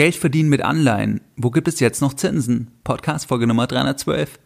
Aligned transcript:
Geld 0.00 0.16
verdienen 0.16 0.48
mit 0.48 0.62
Anleihen. 0.62 1.20
Wo 1.36 1.50
gibt 1.50 1.68
es 1.68 1.78
jetzt 1.78 2.00
noch 2.00 2.14
Zinsen? 2.14 2.70
Podcast 2.84 3.26
Folge 3.26 3.46
Nummer 3.46 3.66
312. 3.66 4.38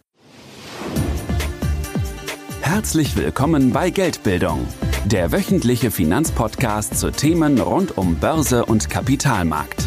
Herzlich 2.60 3.16
willkommen 3.16 3.70
bei 3.70 3.90
Geldbildung, 3.90 4.66
der 5.04 5.30
wöchentliche 5.30 5.92
Finanzpodcast 5.92 6.98
zu 6.98 7.12
Themen 7.12 7.60
rund 7.60 7.96
um 7.96 8.16
Börse 8.16 8.64
und 8.64 8.90
Kapitalmarkt. 8.90 9.86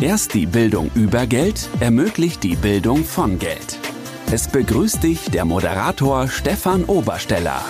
Erst 0.00 0.34
die 0.34 0.46
Bildung 0.46 0.90
über 0.96 1.28
Geld 1.28 1.68
ermöglicht 1.78 2.42
die 2.42 2.56
Bildung 2.56 3.04
von 3.04 3.38
Geld. 3.38 3.78
Es 4.32 4.48
begrüßt 4.48 5.04
dich 5.04 5.30
der 5.30 5.44
Moderator 5.44 6.26
Stefan 6.26 6.82
Obersteller. 6.86 7.64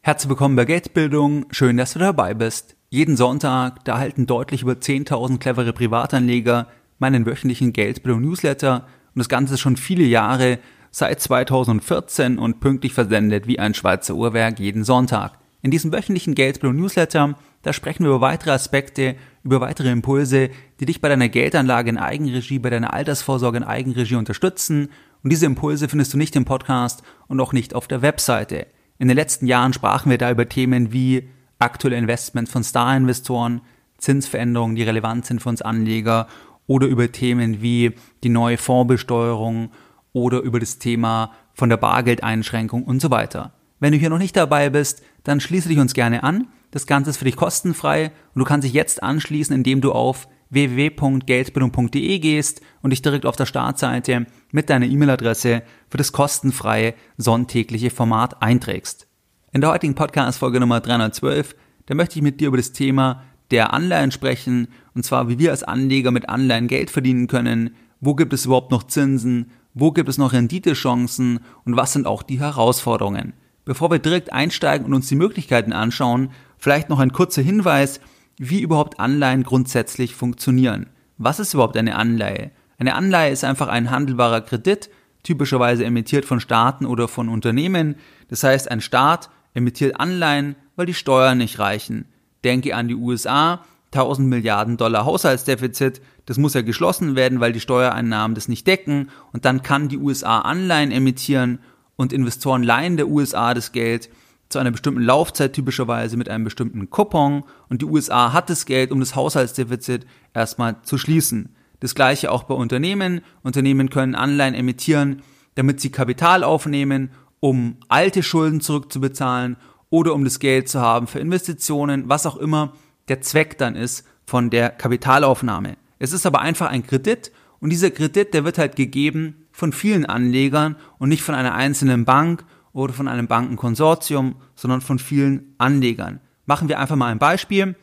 Herzlich 0.00 0.30
willkommen 0.30 0.56
bei 0.56 0.64
Geldbildung. 0.64 1.44
Schön, 1.50 1.76
dass 1.76 1.92
du 1.92 1.98
dabei 1.98 2.32
bist. 2.32 2.74
Jeden 2.92 3.16
Sonntag, 3.16 3.86
da 3.86 3.96
halten 3.96 4.26
deutlich 4.26 4.60
über 4.60 4.74
10.000 4.74 5.38
clevere 5.38 5.72
Privatanleger 5.72 6.66
meinen 6.98 7.24
wöchentlichen 7.24 7.72
Geldbildung-Newsletter 7.72 8.86
und 9.14 9.18
das 9.18 9.30
Ganze 9.30 9.56
schon 9.56 9.78
viele 9.78 10.04
Jahre, 10.04 10.58
seit 10.90 11.18
2014 11.18 12.36
und 12.36 12.60
pünktlich 12.60 12.92
versendet 12.92 13.46
wie 13.46 13.58
ein 13.58 13.72
Schweizer 13.72 14.14
Uhrwerk 14.14 14.60
jeden 14.60 14.84
Sonntag. 14.84 15.38
In 15.62 15.70
diesem 15.70 15.90
wöchentlichen 15.90 16.34
Geldbildung-Newsletter, 16.34 17.34
da 17.62 17.72
sprechen 17.72 18.04
wir 18.04 18.10
über 18.10 18.20
weitere 18.20 18.50
Aspekte, 18.50 19.16
über 19.42 19.62
weitere 19.62 19.90
Impulse, 19.90 20.50
die 20.78 20.84
dich 20.84 21.00
bei 21.00 21.08
deiner 21.08 21.30
Geldanlage 21.30 21.88
in 21.88 21.96
Eigenregie, 21.96 22.58
bei 22.58 22.68
deiner 22.68 22.92
Altersvorsorge 22.92 23.56
in 23.56 23.64
Eigenregie 23.64 24.16
unterstützen. 24.16 24.90
Und 25.24 25.32
diese 25.32 25.46
Impulse 25.46 25.88
findest 25.88 26.12
du 26.12 26.18
nicht 26.18 26.36
im 26.36 26.44
Podcast 26.44 27.02
und 27.26 27.40
auch 27.40 27.54
nicht 27.54 27.74
auf 27.74 27.88
der 27.88 28.02
Webseite. 28.02 28.66
In 28.98 29.08
den 29.08 29.16
letzten 29.16 29.46
Jahren 29.46 29.72
sprachen 29.72 30.10
wir 30.10 30.18
da 30.18 30.30
über 30.30 30.46
Themen 30.46 30.92
wie 30.92 31.30
aktuelle 31.62 31.96
Investments 31.96 32.52
von 32.52 32.64
Star-Investoren, 32.64 33.62
Zinsveränderungen, 33.98 34.76
die 34.76 34.82
relevant 34.82 35.24
sind 35.24 35.40
für 35.40 35.48
uns 35.48 35.62
Anleger 35.62 36.26
oder 36.66 36.86
über 36.86 37.10
Themen 37.10 37.62
wie 37.62 37.94
die 38.24 38.28
neue 38.28 38.58
Fondsbesteuerung 38.58 39.70
oder 40.12 40.40
über 40.40 40.60
das 40.60 40.78
Thema 40.78 41.32
von 41.54 41.68
der 41.68 41.76
Bargeldeinschränkung 41.76 42.84
und 42.84 43.00
so 43.00 43.10
weiter. 43.10 43.52
Wenn 43.80 43.92
du 43.92 43.98
hier 43.98 44.10
noch 44.10 44.18
nicht 44.18 44.36
dabei 44.36 44.70
bist, 44.70 45.02
dann 45.24 45.40
schließe 45.40 45.68
dich 45.68 45.78
uns 45.78 45.94
gerne 45.94 46.22
an. 46.22 46.48
Das 46.70 46.86
Ganze 46.86 47.10
ist 47.10 47.16
für 47.16 47.24
dich 47.24 47.36
kostenfrei 47.36 48.12
und 48.34 48.38
du 48.40 48.44
kannst 48.44 48.66
dich 48.66 48.72
jetzt 48.72 49.02
anschließen, 49.02 49.54
indem 49.54 49.80
du 49.80 49.92
auf 49.92 50.28
www.geldbildung.de 50.50 52.18
gehst 52.18 52.60
und 52.82 52.90
dich 52.90 53.02
direkt 53.02 53.26
auf 53.26 53.36
der 53.36 53.46
Startseite 53.46 54.26
mit 54.50 54.68
deiner 54.70 54.86
E-Mail-Adresse 54.86 55.62
für 55.88 55.96
das 55.96 56.12
kostenfreie 56.12 56.94
sonntägliche 57.16 57.90
Format 57.90 58.42
einträgst. 58.42 59.06
In 59.54 59.60
der 59.60 59.68
heutigen 59.68 59.94
Podcast-Folge 59.94 60.60
Nummer 60.60 60.80
312, 60.80 61.54
da 61.84 61.94
möchte 61.94 62.16
ich 62.16 62.22
mit 62.22 62.40
dir 62.40 62.48
über 62.48 62.56
das 62.56 62.72
Thema 62.72 63.22
der 63.50 63.74
Anleihen 63.74 64.10
sprechen, 64.10 64.68
und 64.94 65.04
zwar 65.04 65.28
wie 65.28 65.38
wir 65.38 65.50
als 65.50 65.62
Anleger 65.62 66.10
mit 66.10 66.30
Anleihen 66.30 66.68
Geld 66.68 66.90
verdienen 66.90 67.26
können, 67.26 67.76
wo 68.00 68.14
gibt 68.14 68.32
es 68.32 68.46
überhaupt 68.46 68.70
noch 68.70 68.84
Zinsen, 68.84 69.50
wo 69.74 69.92
gibt 69.92 70.08
es 70.08 70.16
noch 70.16 70.32
Renditechancen 70.32 71.40
und 71.66 71.76
was 71.76 71.92
sind 71.92 72.06
auch 72.06 72.22
die 72.22 72.40
Herausforderungen. 72.40 73.34
Bevor 73.66 73.90
wir 73.90 73.98
direkt 73.98 74.32
einsteigen 74.32 74.86
und 74.86 74.94
uns 74.94 75.08
die 75.08 75.16
Möglichkeiten 75.16 75.74
anschauen, 75.74 76.30
vielleicht 76.56 76.88
noch 76.88 76.98
ein 76.98 77.12
kurzer 77.12 77.42
Hinweis, 77.42 78.00
wie 78.38 78.62
überhaupt 78.62 79.00
Anleihen 79.00 79.42
grundsätzlich 79.42 80.14
funktionieren. 80.14 80.86
Was 81.18 81.40
ist 81.40 81.52
überhaupt 81.52 81.76
eine 81.76 81.96
Anleihe? 81.96 82.52
Eine 82.78 82.94
Anleihe 82.94 83.30
ist 83.30 83.44
einfach 83.44 83.68
ein 83.68 83.90
handelbarer 83.90 84.40
Kredit, 84.40 84.88
typischerweise 85.24 85.84
emittiert 85.84 86.24
von 86.24 86.40
Staaten 86.40 86.86
oder 86.86 87.06
von 87.06 87.28
Unternehmen. 87.28 87.96
Das 88.28 88.44
heißt, 88.44 88.70
ein 88.70 88.80
Staat 88.80 89.28
emittiert 89.54 89.98
Anleihen, 89.98 90.56
weil 90.76 90.86
die 90.86 90.94
Steuern 90.94 91.38
nicht 91.38 91.58
reichen. 91.58 92.06
Denke 92.44 92.74
an 92.74 92.88
die 92.88 92.94
USA, 92.94 93.64
1000 93.92 94.28
Milliarden 94.28 94.76
Dollar 94.76 95.04
Haushaltsdefizit, 95.04 96.00
das 96.26 96.38
muss 96.38 96.54
ja 96.54 96.62
geschlossen 96.62 97.14
werden, 97.14 97.40
weil 97.40 97.52
die 97.52 97.60
Steuereinnahmen 97.60 98.34
das 98.34 98.48
nicht 98.48 98.66
decken 98.66 99.10
und 99.32 99.44
dann 99.44 99.62
kann 99.62 99.88
die 99.88 99.98
USA 99.98 100.40
Anleihen 100.40 100.90
emittieren 100.90 101.58
und 101.96 102.12
Investoren 102.12 102.62
leihen 102.62 102.96
der 102.96 103.08
USA 103.08 103.54
das 103.54 103.72
Geld 103.72 104.08
zu 104.48 104.58
einer 104.58 104.70
bestimmten 104.70 105.02
Laufzeit 105.02 105.52
typischerweise 105.52 106.16
mit 106.16 106.28
einem 106.28 106.44
bestimmten 106.44 106.90
Coupon 106.90 107.44
und 107.68 107.82
die 107.82 107.86
USA 107.86 108.32
hat 108.32 108.50
das 108.50 108.66
Geld, 108.66 108.92
um 108.92 109.00
das 109.00 109.14
Haushaltsdefizit 109.14 110.06
erstmal 110.34 110.76
zu 110.82 110.98
schließen. 110.98 111.54
Das 111.80 111.94
gleiche 111.94 112.30
auch 112.30 112.44
bei 112.44 112.54
Unternehmen. 112.54 113.22
Unternehmen 113.42 113.90
können 113.90 114.14
Anleihen 114.14 114.54
emittieren, 114.54 115.22
damit 115.54 115.80
sie 115.80 115.90
Kapital 115.90 116.44
aufnehmen 116.44 117.10
um 117.42 117.76
alte 117.88 118.22
Schulden 118.22 118.60
zurückzubezahlen 118.60 119.56
oder 119.90 120.14
um 120.14 120.22
das 120.22 120.38
Geld 120.38 120.68
zu 120.68 120.80
haben 120.80 121.08
für 121.08 121.18
Investitionen, 121.18 122.08
was 122.08 122.24
auch 122.24 122.36
immer 122.36 122.72
der 123.08 123.20
Zweck 123.20 123.58
dann 123.58 123.74
ist 123.74 124.06
von 124.24 124.48
der 124.48 124.70
Kapitalaufnahme. 124.70 125.76
Es 125.98 126.12
ist 126.12 126.24
aber 126.24 126.40
einfach 126.40 126.70
ein 126.70 126.86
Kredit 126.86 127.32
und 127.58 127.70
dieser 127.70 127.90
Kredit, 127.90 128.32
der 128.32 128.44
wird 128.44 128.58
halt 128.58 128.76
gegeben 128.76 129.48
von 129.50 129.72
vielen 129.72 130.06
Anlegern 130.06 130.76
und 130.98 131.08
nicht 131.08 131.24
von 131.24 131.34
einer 131.34 131.52
einzelnen 131.52 132.04
Bank 132.04 132.44
oder 132.72 132.92
von 132.92 133.08
einem 133.08 133.26
Bankenkonsortium, 133.26 134.36
sondern 134.54 134.80
von 134.80 135.00
vielen 135.00 135.56
Anlegern. 135.58 136.20
Machen 136.46 136.68
wir 136.68 136.78
einfach 136.78 136.96
mal 136.96 137.10
ein 137.10 137.18
Beispiel. 137.18 137.74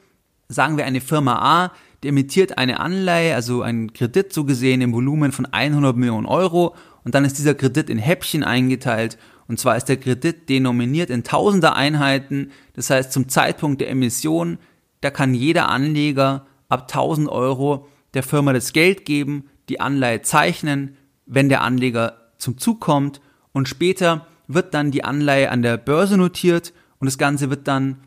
Sagen 0.47 0.77
wir 0.77 0.85
eine 0.85 1.01
Firma 1.01 1.65
A, 1.65 1.71
die 2.01 2.07
emittiert 2.07 2.57
eine 2.57 2.79
Anleihe, 2.79 3.35
also 3.35 3.61
einen 3.61 3.91
Kredit 3.91 4.31
so 4.31 4.45
gesehen 4.45 4.79
im 4.79 4.93
Volumen 4.93 5.33
von 5.33 5.45
100 5.45 5.97
Millionen 5.97 6.27
Euro 6.27 6.75
und 7.03 7.13
dann 7.13 7.25
ist 7.25 7.37
dieser 7.37 7.55
Kredit 7.55 7.89
in 7.89 7.97
Häppchen 7.97 8.43
eingeteilt 8.45 9.17
und 9.49 9.59
zwar 9.59 9.75
ist 9.75 9.85
der 9.85 9.97
Kredit 9.97 10.47
denominiert 10.47 11.09
in 11.09 11.23
tausender 11.23 11.75
Einheiten. 11.75 12.51
Das 12.73 12.91
heißt, 12.91 13.11
zum 13.11 13.29
Zeitpunkt 13.29 13.81
der 13.81 13.89
Emission, 13.89 14.59
da 15.01 15.09
kann 15.09 15.33
jeder 15.33 15.69
Anleger 15.69 16.45
ab 16.69 16.83
1000 16.83 17.27
Euro 17.27 17.87
der 18.13 18.21
Firma 18.21 18.53
das 18.53 18.73
Geld 18.73 19.05
geben, 19.05 19.49
die 19.67 19.79
Anleihe 19.79 20.21
zeichnen, 20.21 20.95
wenn 21.25 21.49
der 21.49 21.61
Anleger 21.63 22.29
zum 22.37 22.59
Zug 22.59 22.79
kommt. 22.79 23.21
Und 23.51 23.67
später 23.67 24.27
wird 24.47 24.75
dann 24.75 24.91
die 24.91 25.03
Anleihe 25.03 25.49
an 25.49 25.63
der 25.63 25.77
Börse 25.77 26.15
notiert 26.15 26.71
und 26.99 27.07
das 27.07 27.17
Ganze 27.17 27.49
wird 27.49 27.67
dann 27.67 27.97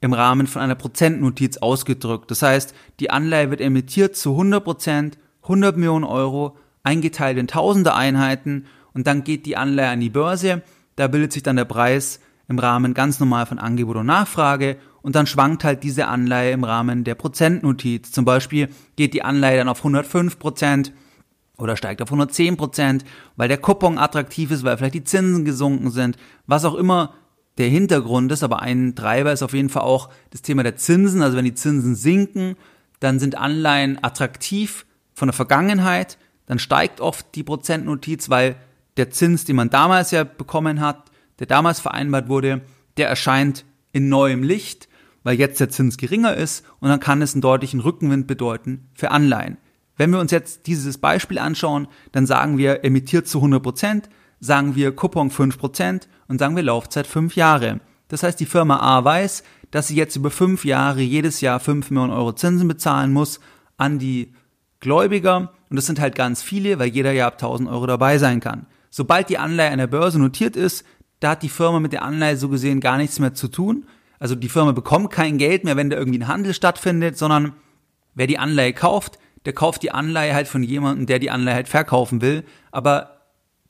im 0.00 0.12
Rahmen 0.12 0.46
von 0.46 0.62
einer 0.62 0.76
Prozentnotiz 0.76 1.56
ausgedrückt. 1.56 2.30
Das 2.30 2.42
heißt, 2.42 2.72
die 3.00 3.10
Anleihe 3.10 3.50
wird 3.50 3.60
emittiert 3.60 4.14
zu 4.14 4.30
100 4.32 4.62
Prozent, 4.62 5.18
100 5.42 5.76
Millionen 5.76 6.04
Euro, 6.04 6.56
eingeteilt 6.84 7.36
in 7.36 7.48
tausende 7.48 7.94
Einheiten 7.94 8.66
und 8.92 9.08
dann 9.08 9.24
geht 9.24 9.44
die 9.44 9.56
Anleihe 9.56 9.88
an 9.88 10.00
die 10.00 10.10
Börse 10.10 10.62
da 10.96 11.08
bildet 11.08 11.32
sich 11.32 11.42
dann 11.42 11.56
der 11.56 11.64
Preis 11.64 12.20
im 12.48 12.58
Rahmen 12.58 12.94
ganz 12.94 13.20
normal 13.20 13.46
von 13.46 13.58
Angebot 13.58 13.96
und 13.96 14.06
Nachfrage 14.06 14.76
und 15.02 15.16
dann 15.16 15.26
schwankt 15.26 15.64
halt 15.64 15.82
diese 15.82 16.08
Anleihe 16.08 16.52
im 16.52 16.64
Rahmen 16.64 17.04
der 17.04 17.14
Prozentnotiz. 17.14 18.12
Zum 18.12 18.24
Beispiel 18.24 18.68
geht 18.96 19.14
die 19.14 19.22
Anleihe 19.22 19.58
dann 19.58 19.68
auf 19.68 19.78
105 19.78 20.38
Prozent 20.38 20.92
oder 21.56 21.76
steigt 21.76 22.02
auf 22.02 22.08
110 22.08 22.56
Prozent, 22.56 23.04
weil 23.36 23.48
der 23.48 23.58
Coupon 23.58 23.98
attraktiv 23.98 24.50
ist, 24.50 24.64
weil 24.64 24.76
vielleicht 24.76 24.94
die 24.94 25.04
Zinsen 25.04 25.44
gesunken 25.44 25.90
sind, 25.90 26.16
was 26.46 26.64
auch 26.64 26.74
immer 26.74 27.14
der 27.58 27.68
Hintergrund 27.68 28.32
ist, 28.32 28.42
aber 28.42 28.62
ein 28.62 28.96
Treiber 28.96 29.32
ist 29.32 29.42
auf 29.42 29.54
jeden 29.54 29.68
Fall 29.68 29.82
auch 29.82 30.08
das 30.30 30.42
Thema 30.42 30.62
der 30.62 30.76
Zinsen. 30.76 31.22
Also 31.22 31.36
wenn 31.36 31.44
die 31.44 31.54
Zinsen 31.54 31.94
sinken, 31.94 32.56
dann 32.98 33.20
sind 33.20 33.38
Anleihen 33.38 34.02
attraktiv 34.02 34.86
von 35.14 35.28
der 35.28 35.34
Vergangenheit, 35.34 36.18
dann 36.46 36.58
steigt 36.58 37.00
oft 37.00 37.26
die 37.34 37.44
Prozentnotiz, 37.44 38.28
weil 38.28 38.56
der 38.96 39.10
Zins, 39.10 39.44
den 39.44 39.56
man 39.56 39.70
damals 39.70 40.10
ja 40.10 40.24
bekommen 40.24 40.80
hat, 40.80 41.10
der 41.38 41.46
damals 41.46 41.80
vereinbart 41.80 42.28
wurde, 42.28 42.62
der 42.96 43.08
erscheint 43.08 43.64
in 43.92 44.08
neuem 44.08 44.42
Licht, 44.42 44.88
weil 45.22 45.38
jetzt 45.38 45.60
der 45.60 45.70
Zins 45.70 45.96
geringer 45.96 46.34
ist 46.34 46.64
und 46.80 46.88
dann 46.88 47.00
kann 47.00 47.22
es 47.22 47.34
einen 47.34 47.42
deutlichen 47.42 47.80
Rückenwind 47.80 48.26
bedeuten 48.26 48.88
für 48.94 49.10
Anleihen. 49.10 49.56
Wenn 49.96 50.10
wir 50.10 50.20
uns 50.20 50.32
jetzt 50.32 50.66
dieses 50.66 50.98
Beispiel 50.98 51.38
anschauen, 51.38 51.88
dann 52.12 52.26
sagen 52.26 52.58
wir 52.58 52.84
emittiert 52.84 53.28
zu 53.28 53.38
100 53.38 53.62
Prozent, 53.62 54.08
sagen 54.40 54.74
wir 54.74 54.94
Coupon 54.94 55.30
5 55.30 55.58
Prozent 55.58 56.08
und 56.28 56.38
sagen 56.38 56.56
wir 56.56 56.62
Laufzeit 56.62 57.06
5 57.06 57.36
Jahre. 57.36 57.80
Das 58.08 58.22
heißt, 58.22 58.38
die 58.38 58.46
Firma 58.46 58.78
A 58.80 59.04
weiß, 59.04 59.44
dass 59.70 59.88
sie 59.88 59.96
jetzt 59.96 60.16
über 60.16 60.30
5 60.30 60.64
Jahre 60.64 61.00
jedes 61.00 61.40
Jahr 61.40 61.60
5 61.60 61.90
Millionen 61.90 62.12
Euro 62.12 62.32
Zinsen 62.32 62.68
bezahlen 62.68 63.12
muss 63.12 63.40
an 63.76 63.98
die 63.98 64.34
Gläubiger 64.80 65.52
und 65.70 65.76
das 65.76 65.86
sind 65.86 66.00
halt 66.00 66.14
ganz 66.14 66.42
viele, 66.42 66.78
weil 66.78 66.88
jeder 66.88 67.12
Jahr 67.12 67.28
ab 67.28 67.34
1000 67.34 67.68
Euro 67.68 67.86
dabei 67.86 68.18
sein 68.18 68.40
kann. 68.40 68.66
Sobald 68.96 69.28
die 69.28 69.38
Anleihe 69.38 69.72
an 69.72 69.78
der 69.78 69.88
Börse 69.88 70.20
notiert 70.20 70.54
ist, 70.54 70.84
da 71.18 71.30
hat 71.30 71.42
die 71.42 71.48
Firma 71.48 71.80
mit 71.80 71.92
der 71.92 72.04
Anleihe 72.04 72.36
so 72.36 72.48
gesehen 72.48 72.78
gar 72.78 72.96
nichts 72.96 73.18
mehr 73.18 73.34
zu 73.34 73.48
tun. 73.48 73.86
Also 74.20 74.36
die 74.36 74.48
Firma 74.48 74.70
bekommt 74.70 75.10
kein 75.10 75.36
Geld 75.36 75.64
mehr, 75.64 75.76
wenn 75.76 75.90
da 75.90 75.96
irgendwie 75.96 76.20
ein 76.20 76.28
Handel 76.28 76.54
stattfindet, 76.54 77.18
sondern 77.18 77.54
wer 78.14 78.28
die 78.28 78.38
Anleihe 78.38 78.72
kauft, 78.72 79.18
der 79.46 79.52
kauft 79.52 79.82
die 79.82 79.90
Anleihe 79.90 80.32
halt 80.32 80.46
von 80.46 80.62
jemandem, 80.62 81.06
der 81.06 81.18
die 81.18 81.32
Anleihe 81.32 81.56
halt 81.56 81.66
verkaufen 81.66 82.22
will. 82.22 82.44
Aber 82.70 83.22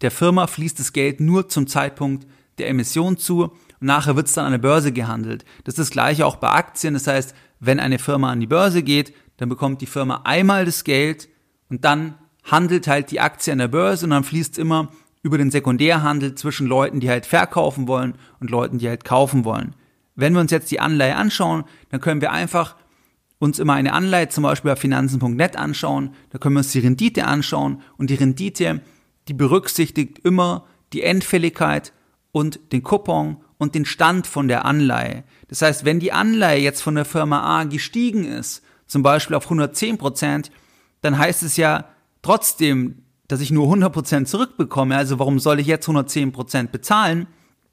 der 0.03 0.11
Firma 0.11 0.47
fließt 0.47 0.79
das 0.79 0.93
Geld 0.93 1.21
nur 1.21 1.49
zum 1.49 1.69
Zeitpunkt 1.69 2.27
der 2.59 2.69
Emission 2.69 3.17
zu 3.17 3.45
und 3.45 3.55
nachher 3.81 4.17
wird 4.17 4.27
es 4.27 4.35
dann 4.35 4.45
an 4.45 4.53
der 4.53 4.59
Börse 4.59 4.93
gehandelt. 4.93 5.47
Das 5.65 5.73
ist 5.73 5.79
das 5.79 5.91
gleiche 5.91 6.27
auch 6.27 6.37
bei 6.37 6.51
Aktien. 6.51 6.93
Das 6.93 7.07
heißt, 7.07 7.35
wenn 7.61 7.81
eine 7.81 7.99
Firma 7.99 8.31
an 8.31 8.41
die 8.41 8.47
Börse 8.47 8.83
geht, 8.83 9.15
dann 9.39 9.49
bekommt 9.49 9.81
die 9.81 9.87
Firma 9.87 10.21
einmal 10.25 10.67
das 10.67 10.85
Geld 10.85 11.31
und 11.71 11.87
dann 11.87 12.17
handelt 12.43 12.89
halt 12.89 13.11
die 13.11 13.21
Aktie 13.21 13.55
an 13.55 13.59
der 13.59 13.69
Börse 13.69 14.05
und 14.05 14.11
dann 14.11 14.23
fließt 14.23 14.59
immer 14.59 14.91
über 15.25 15.39
den 15.39 15.51
Sekundärhandel 15.51 16.35
zwischen 16.35 16.67
Leuten, 16.67 17.01
die 17.01 17.09
halt 17.09 17.25
verkaufen 17.25 17.89
wollen 17.89 18.15
und 18.41 18.51
Leuten, 18.51 18.79
die 18.79 18.89
halt 18.89 19.05
kaufen 19.05 19.45
wollen. 19.47 19.75
Wenn 20.15 20.35
wir 20.35 20.41
uns 20.41 20.53
jetzt 20.53 20.71
die 20.71 20.81
Anleihe 20.81 21.17
anschauen, 21.17 21.65
dann 21.89 22.01
können 22.01 22.21
wir 22.21 22.31
einfach 22.31 22.77
uns 23.39 23.59
immer 23.59 23.73
eine 23.73 23.95
Anleihe 23.95 24.29
zum 24.29 24.45
Beispiel 24.45 24.71
bei 24.71 24.77
finanzen.net 24.77 25.57
anschauen, 25.57 26.15
da 26.31 26.39
können 26.39 26.55
wir 26.55 26.61
uns 26.61 26.73
die 26.73 26.79
Rendite 26.79 27.25
anschauen 27.27 27.81
und 27.97 28.11
die 28.11 28.15
Rendite, 28.15 28.83
die 29.27 29.35
berücksichtigt 29.35 30.19
immer 30.21 30.67
die 30.93 31.03
Endfälligkeit 31.03 31.93
und 32.31 32.61
den 32.73 32.83
Coupon 32.83 33.39
und 33.57 33.75
den 33.75 33.87
Stand 33.87 34.27
von 34.27 34.47
der 34.47 34.67
Anleihe. 34.67 35.25
Das 35.49 35.63
heißt, 35.63 35.87
wenn 35.87 36.01
die 36.01 36.13
Anleihe 36.13 36.61
jetzt 36.61 36.83
von 36.83 36.95
der 36.95 37.07
Firma 37.07 37.61
A 37.61 37.65
gestiegen 37.65 38.25
ist, 38.25 38.63
zum 38.87 39.03
Beispiel 39.03 39.37
auf 39.37 39.45
110 39.45 39.97
Prozent, 39.97 40.51
dann 41.01 41.17
heißt 41.17 41.43
es 41.43 41.57
ja 41.57 41.87
trotzdem, 42.21 43.04
dass 43.35 43.41
ich 43.41 43.51
nur 43.51 43.65
100 43.65 43.93
Prozent 43.93 44.29
zurückbekomme. 44.29 44.97
Also 44.97 45.19
warum 45.19 45.41
soll 45.41 45.59
ich 45.59 45.67
jetzt 45.67 45.89
110 45.89 46.31
Prozent 46.31 46.71
bezahlen? 46.71 47.27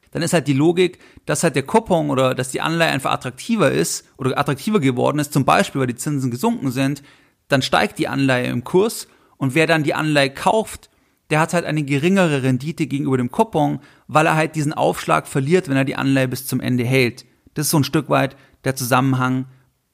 Dann 0.10 0.24
ist 0.24 0.34
halt 0.34 0.48
die 0.48 0.54
Logik, 0.54 0.98
dass 1.28 1.44
halt 1.44 1.56
der 1.56 1.62
Coupon 1.62 2.10
oder 2.10 2.34
dass 2.34 2.50
die 2.50 2.62
Anleihe 2.62 2.90
einfach 2.90 3.12
attraktiver 3.12 3.72
ist 3.72 4.06
oder 4.18 4.36
attraktiver 4.40 4.80
geworden 4.80 5.19
ist, 5.19 5.34
zum 5.34 5.46
Beispiel 5.46 5.81
weil 5.81 5.88
die 5.88 5.96
Zinsen 5.96 6.31
gesunken 6.31 6.72
sind, 6.72 7.04
dann 7.48 7.62
steigt 7.62 8.00
die 8.00 8.08
Anleihe 8.08 8.48
im 8.48 8.63
Kurs 8.63 9.08
und 9.38 9.54
wer 9.54 9.68
dann 9.68 9.84
die 9.84 9.94
Anleihe 9.94 10.31
kauft, 10.31 10.90
der 11.30 11.40
hat 11.40 11.54
halt 11.54 11.66
eine 11.66 11.84
geringere 11.84 12.42
Rendite 12.42 12.88
gegenüber 12.88 13.18
dem 13.18 13.30
Coupon, 13.30 13.81
weil 14.08 14.25
er 14.25 14.36
halt 14.36 14.56
diesen 14.56 14.74
Aufschlag 14.74 15.28
verliert, 15.28 15.69
wenn 15.69 15.78
er 15.78 15.86
die 15.86 15.96
Anleihe 15.96 16.28
bis 16.28 16.48
zum 16.48 16.60
Ende 16.60 16.86
hält. 16.86 17.24
Das 17.54 17.68
ist 17.68 17.72
so 17.72 17.78
ein 17.78 17.84
Stück 17.84 18.10
weit 18.10 18.36
der 18.63 18.75
Zusammenhang 18.75 19.46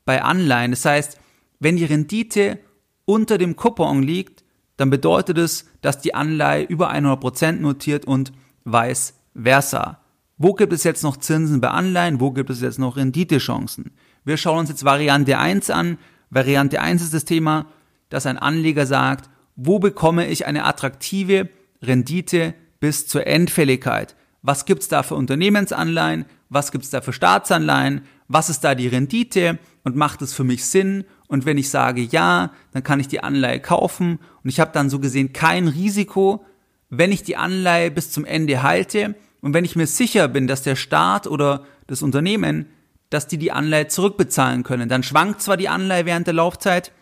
bei 0.06 0.24
Anleihen. 0.24 0.72
Das 0.72 0.86
heißt, 0.86 1.19
wenn 1.60 1.75
die 1.75 1.84
Rendite 1.84 2.58
unter 3.04 3.38
dem 3.38 3.58
Coupon 3.58 4.02
liegt, 4.02 4.37
dann 4.78 4.90
bedeutet 4.90 5.38
es, 5.38 5.66
dass 5.82 6.00
die 6.00 6.14
Anleihe 6.16 6.64
über 6.64 6.92
100% 6.92 7.54
notiert 7.54 8.06
und 8.06 8.32
vice 8.64 9.14
versa. 9.36 10.00
Wo 10.38 10.54
gibt 10.54 10.72
es 10.72 10.84
jetzt 10.84 11.04
noch 11.04 11.18
Zinsen 11.18 11.62
bei 11.62 11.70
Anleihen? 11.70 12.20
Wo 12.20 12.32
gibt 12.32 12.50
es 12.52 12.62
jetzt 12.62 12.78
noch 12.78 12.96
Renditechancen? 12.96 13.92
Wir 14.24 14.38
schauen 14.38 14.60
uns 14.60 14.70
jetzt 14.70 14.86
Variante 14.86 15.38
1 15.38 15.72
an. 15.72 15.98
Variante 16.30 16.80
1 16.80 17.02
ist 17.02 17.14
das 17.14 17.26
Thema, 17.26 17.66
dass 18.10 18.26
ein 18.26 18.38
Anleger 18.38 18.86
sagt, 18.86 19.30
wo 19.56 19.80
bekomme 19.80 20.28
ich 20.28 20.46
eine 20.46 20.66
attraktive 20.66 21.50
Rendite 21.82 22.54
bis 22.80 23.08
zur 23.08 23.26
Endfälligkeit? 23.26 24.16
Was 24.44 24.66
gibt's 24.66 24.88
da 24.88 25.02
für 25.02 25.16
Unternehmensanleihen? 25.16 26.26
Was 26.50 26.72
gibt's 26.72 26.92
da 26.92 27.02
für 27.02 27.14
Staatsanleihen? 27.14 28.02
Was 28.28 28.50
ist 28.50 28.64
da 28.64 28.76
die 28.76 28.88
Rendite? 28.88 29.58
Und 29.84 29.96
macht 29.96 30.22
es 30.22 30.34
für 30.34 30.44
mich 30.44 30.66
Sinn? 30.66 31.06
Und 31.28 31.46
wenn 31.46 31.58
ich 31.58 31.70
sage 31.70 32.02
ja, 32.02 32.52
dann 32.72 32.84
kann 32.84 33.00
ich 33.00 33.08
die 33.08 33.24
Anleihe 33.24 33.60
kaufen 33.60 34.20
und 34.48 34.52
ich 34.52 34.62
habe 34.62 34.72
dann 34.72 34.90
so 34.90 35.00
gesehen 35.00 35.34
kein 35.34 35.68
Risiko, 35.68 36.46
wenn 36.90 37.12
ich 37.12 37.22
die 37.22 37.36
Anleihe 37.36 37.92
bis 37.92 38.12
zum 38.12 38.24
Ende 38.24 38.64
halte 38.64 39.14
und 39.42 39.54
wenn 39.54 39.66
ich 39.66 39.76
mir 39.76 39.88
sicher 39.88 40.30
bin, 40.30 40.48
dass 40.48 40.64
der 40.64 40.78
Staat 40.78 41.28
oder 41.28 41.66
das 41.88 42.02
Unternehmen, 42.02 42.68
dass 43.10 43.28
die 43.28 43.38
die 43.38 43.52
Anleihe 43.52 43.90
zurückbezahlen 43.90 44.64
können. 44.64 44.88
Dann 44.88 45.04
schwankt 45.04 45.42
zwar 45.42 45.58
die 45.58 45.68
Anleihe 45.68 46.06
während 46.06 46.28
der 46.28 46.34
Laufzeit, 46.34 46.94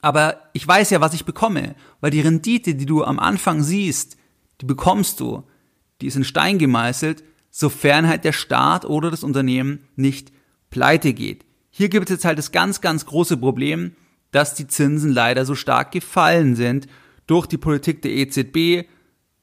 aber 0.00 0.42
ich 0.52 0.64
weiß 0.64 0.90
ja, 0.90 1.00
was 1.00 1.12
ich 1.12 1.24
bekomme, 1.24 1.74
weil 2.00 2.12
die 2.12 2.20
Rendite, 2.20 2.76
die 2.76 2.86
du 2.86 3.02
am 3.02 3.18
Anfang 3.18 3.64
siehst, 3.64 4.16
die 4.60 4.66
bekommst 4.66 5.18
du, 5.18 5.42
die 6.00 6.06
ist 6.06 6.14
in 6.14 6.22
Stein 6.22 6.58
gemeißelt, 6.58 7.24
sofern 7.50 8.06
halt 8.06 8.22
der 8.22 8.32
Staat 8.32 8.84
oder 8.84 9.10
das 9.10 9.24
Unternehmen 9.24 9.88
nicht 9.96 10.30
pleite 10.70 11.14
geht. 11.14 11.44
Hier 11.70 11.88
gibt 11.88 12.10
es 12.10 12.14
jetzt 12.14 12.24
halt 12.24 12.38
das 12.38 12.52
ganz, 12.52 12.80
ganz 12.80 13.06
große 13.06 13.38
Problem, 13.38 13.96
dass 14.30 14.54
die 14.54 14.66
Zinsen 14.66 15.12
leider 15.12 15.44
so 15.44 15.54
stark 15.54 15.92
gefallen 15.92 16.54
sind 16.56 16.86
durch 17.26 17.46
die 17.46 17.58
Politik 17.58 18.02
der 18.02 18.12
EZB, 18.12 18.88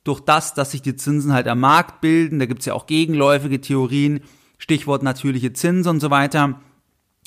durch 0.03 0.21
das, 0.21 0.53
dass 0.53 0.71
sich 0.71 0.81
die 0.81 0.95
Zinsen 0.95 1.33
halt 1.33 1.47
am 1.47 1.59
Markt 1.59 2.01
bilden. 2.01 2.39
Da 2.39 2.45
gibt 2.45 2.61
es 2.61 2.65
ja 2.65 2.73
auch 2.73 2.85
gegenläufige 2.85 3.59
Theorien, 3.59 4.21
Stichwort 4.57 5.03
natürliche 5.03 5.53
Zinsen 5.53 5.89
und 5.89 5.99
so 5.99 6.09
weiter. 6.09 6.61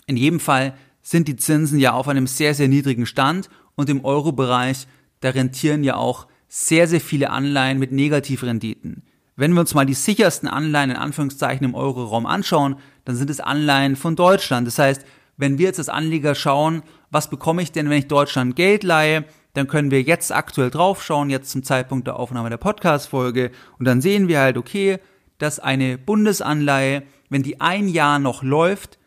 In 0.06 0.16
jedem 0.16 0.40
Fall 0.40 0.74
sind 1.02 1.28
die 1.28 1.36
Zinsen 1.36 1.78
ja 1.78 1.92
auf 1.92 2.08
einem 2.08 2.26
sehr, 2.26 2.54
sehr 2.54 2.68
niedrigen 2.68 3.06
Stand 3.06 3.48
und 3.74 3.88
im 3.88 4.04
Euro-Bereich, 4.04 4.86
da 5.20 5.30
rentieren 5.30 5.84
ja 5.84 5.96
auch 5.96 6.26
sehr, 6.48 6.88
sehr 6.88 7.00
viele 7.00 7.30
Anleihen 7.30 7.78
mit 7.78 7.92
Negativrenditen. 7.92 9.02
Wenn 9.36 9.52
wir 9.54 9.60
uns 9.60 9.72
mal 9.72 9.86
die 9.86 9.94
sichersten 9.94 10.48
Anleihen 10.48 10.90
in 10.90 10.96
Anführungszeichen 10.96 11.64
im 11.64 11.74
Euro-Raum 11.74 12.26
anschauen, 12.26 12.76
dann 13.04 13.16
sind 13.16 13.30
es 13.30 13.40
Anleihen 13.40 13.96
von 13.96 14.16
Deutschland. 14.16 14.66
Das 14.66 14.78
heißt, 14.78 15.04
wenn 15.40 15.58
wir 15.58 15.66
jetzt 15.66 15.78
als 15.78 15.88
Anleger 15.88 16.34
schauen, 16.34 16.82
was 17.10 17.30
bekomme 17.30 17.62
ich 17.62 17.72
denn, 17.72 17.88
wenn 17.90 17.98
ich 17.98 18.08
Deutschland 18.08 18.56
Geld 18.56 18.84
leihe, 18.84 19.24
dann 19.54 19.66
können 19.66 19.90
wir 19.90 20.02
jetzt 20.02 20.32
aktuell 20.32 20.70
draufschauen, 20.70 21.30
jetzt 21.30 21.50
zum 21.50 21.62
Zeitpunkt 21.62 22.06
der 22.06 22.16
Aufnahme 22.16 22.50
der 22.50 22.56
Podcast-Folge, 22.58 23.50
und 23.78 23.86
dann 23.86 24.00
sehen 24.00 24.28
wir 24.28 24.40
halt, 24.40 24.56
okay, 24.56 24.98
dass 25.38 25.58
eine 25.58 25.98
Bundesanleihe, 25.98 27.02
wenn 27.30 27.42
die 27.42 27.60
ein 27.60 27.88
Jahr 27.88 28.18
noch 28.18 28.42
läuft, 28.42 28.98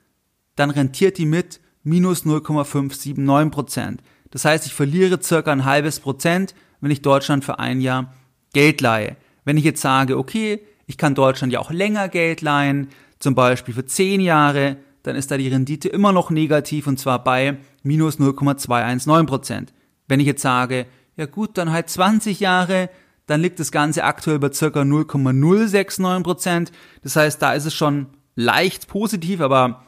dann 0.55 0.71
rentiert 0.71 1.17
die 1.17 1.25
mit 1.25 1.61
minus 1.83 2.25
0,579 2.25 3.51
Prozent. 3.51 4.03
Das 4.31 4.45
heißt, 4.45 4.65
ich 4.65 4.73
verliere 4.73 5.21
circa 5.21 5.51
ein 5.51 5.65
halbes 5.65 5.99
Prozent, 5.99 6.55
wenn 6.81 6.91
ich 6.91 7.01
Deutschland 7.01 7.45
für 7.45 7.59
ein 7.59 7.81
Jahr 7.81 8.13
Geld 8.53 8.81
leihe. 8.81 9.15
Wenn 9.45 9.57
ich 9.57 9.63
jetzt 9.63 9.81
sage, 9.81 10.17
okay, 10.17 10.61
ich 10.87 10.97
kann 10.97 11.15
Deutschland 11.15 11.53
ja 11.53 11.59
auch 11.59 11.71
länger 11.71 12.09
Geld 12.09 12.41
leihen, 12.41 12.89
zum 13.19 13.35
Beispiel 13.35 13.73
für 13.73 13.85
zehn 13.85 14.19
Jahre, 14.19 14.77
dann 15.03 15.15
ist 15.15 15.31
da 15.31 15.37
die 15.37 15.49
Rendite 15.49 15.89
immer 15.89 16.11
noch 16.11 16.29
negativ 16.29 16.87
und 16.87 16.99
zwar 16.99 17.23
bei 17.23 17.57
minus 17.83 18.19
0,219 18.19 19.25
Prozent. 19.25 19.73
Wenn 20.07 20.19
ich 20.19 20.25
jetzt 20.25 20.41
sage, 20.41 20.85
ja 21.15 21.25
gut, 21.25 21.57
dann 21.57 21.71
halt 21.71 21.89
20 21.89 22.39
Jahre, 22.39 22.89
dann 23.25 23.41
liegt 23.41 23.59
das 23.59 23.71
Ganze 23.71 24.03
aktuell 24.03 24.39
bei 24.39 24.51
circa 24.51 24.83
0,069 24.83 26.23
Prozent. 26.23 26.71
Das 27.03 27.15
heißt, 27.15 27.41
da 27.41 27.53
ist 27.53 27.65
es 27.65 27.73
schon 27.73 28.07
leicht 28.35 28.87
positiv, 28.87 29.41
aber 29.41 29.83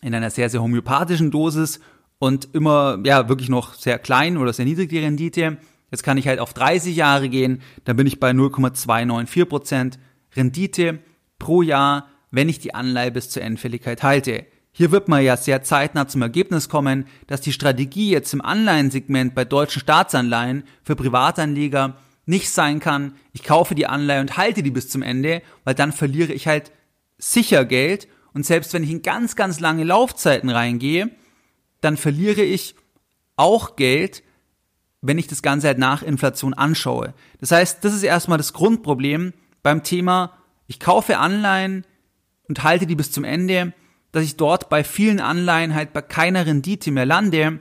in 0.00 0.14
einer 0.14 0.30
sehr, 0.30 0.48
sehr 0.50 0.62
homöopathischen 0.62 1.30
Dosis 1.30 1.80
und 2.18 2.48
immer, 2.52 2.98
ja, 3.04 3.28
wirklich 3.28 3.48
noch 3.48 3.74
sehr 3.74 3.98
klein 3.98 4.36
oder 4.36 4.52
sehr 4.52 4.64
niedrig 4.64 4.90
die 4.90 4.98
Rendite. 4.98 5.58
Jetzt 5.90 6.02
kann 6.02 6.18
ich 6.18 6.26
halt 6.26 6.38
auf 6.38 6.54
30 6.54 6.94
Jahre 6.94 7.28
gehen, 7.28 7.60
dann 7.84 7.96
bin 7.96 8.06
ich 8.06 8.20
bei 8.20 8.32
0,294 8.32 9.48
Prozent 9.48 9.98
Rendite 10.34 11.00
pro 11.38 11.62
Jahr, 11.62 12.06
wenn 12.32 12.48
ich 12.48 12.58
die 12.58 12.74
Anleihe 12.74 13.12
bis 13.12 13.30
zur 13.30 13.42
Endfälligkeit 13.42 14.02
halte. 14.02 14.46
Hier 14.72 14.90
wird 14.90 15.06
man 15.06 15.22
ja 15.22 15.36
sehr 15.36 15.62
zeitnah 15.62 16.08
zum 16.08 16.22
Ergebnis 16.22 16.68
kommen, 16.68 17.06
dass 17.28 17.42
die 17.42 17.52
Strategie 17.52 18.10
jetzt 18.10 18.32
im 18.32 18.40
Anleihensegment 18.40 19.34
bei 19.34 19.44
deutschen 19.44 19.80
Staatsanleihen 19.80 20.64
für 20.82 20.96
Privatanleger 20.96 21.96
nicht 22.24 22.50
sein 22.50 22.80
kann, 22.80 23.14
ich 23.32 23.42
kaufe 23.42 23.74
die 23.74 23.86
Anleihe 23.86 24.20
und 24.20 24.36
halte 24.36 24.62
die 24.62 24.70
bis 24.70 24.88
zum 24.88 25.02
Ende, 25.02 25.42
weil 25.64 25.74
dann 25.74 25.92
verliere 25.92 26.32
ich 26.32 26.46
halt 26.46 26.72
sicher 27.18 27.64
Geld 27.64 28.08
und 28.32 28.46
selbst 28.46 28.72
wenn 28.72 28.84
ich 28.84 28.90
in 28.90 29.02
ganz, 29.02 29.36
ganz 29.36 29.60
lange 29.60 29.84
Laufzeiten 29.84 30.48
reingehe, 30.48 31.10
dann 31.80 31.96
verliere 31.96 32.42
ich 32.42 32.76
auch 33.36 33.76
Geld, 33.76 34.22
wenn 35.00 35.18
ich 35.18 35.26
das 35.26 35.42
Ganze 35.42 35.66
halt 35.66 35.78
nach 35.78 36.02
Inflation 36.02 36.54
anschaue. 36.54 37.12
Das 37.40 37.50
heißt, 37.50 37.84
das 37.84 37.92
ist 37.92 38.04
erstmal 38.04 38.38
das 38.38 38.52
Grundproblem 38.52 39.32
beim 39.62 39.82
Thema, 39.82 40.38
ich 40.68 40.80
kaufe 40.80 41.18
Anleihen 41.18 41.84
und 42.52 42.64
halte 42.64 42.86
die 42.86 42.96
bis 42.96 43.10
zum 43.10 43.24
Ende, 43.24 43.72
dass 44.10 44.24
ich 44.24 44.36
dort 44.36 44.68
bei 44.68 44.84
vielen 44.84 45.20
Anleihen 45.20 45.74
halt 45.74 45.94
bei 45.94 46.02
keiner 46.02 46.44
Rendite 46.44 46.90
mehr 46.90 47.06
lande, 47.06 47.60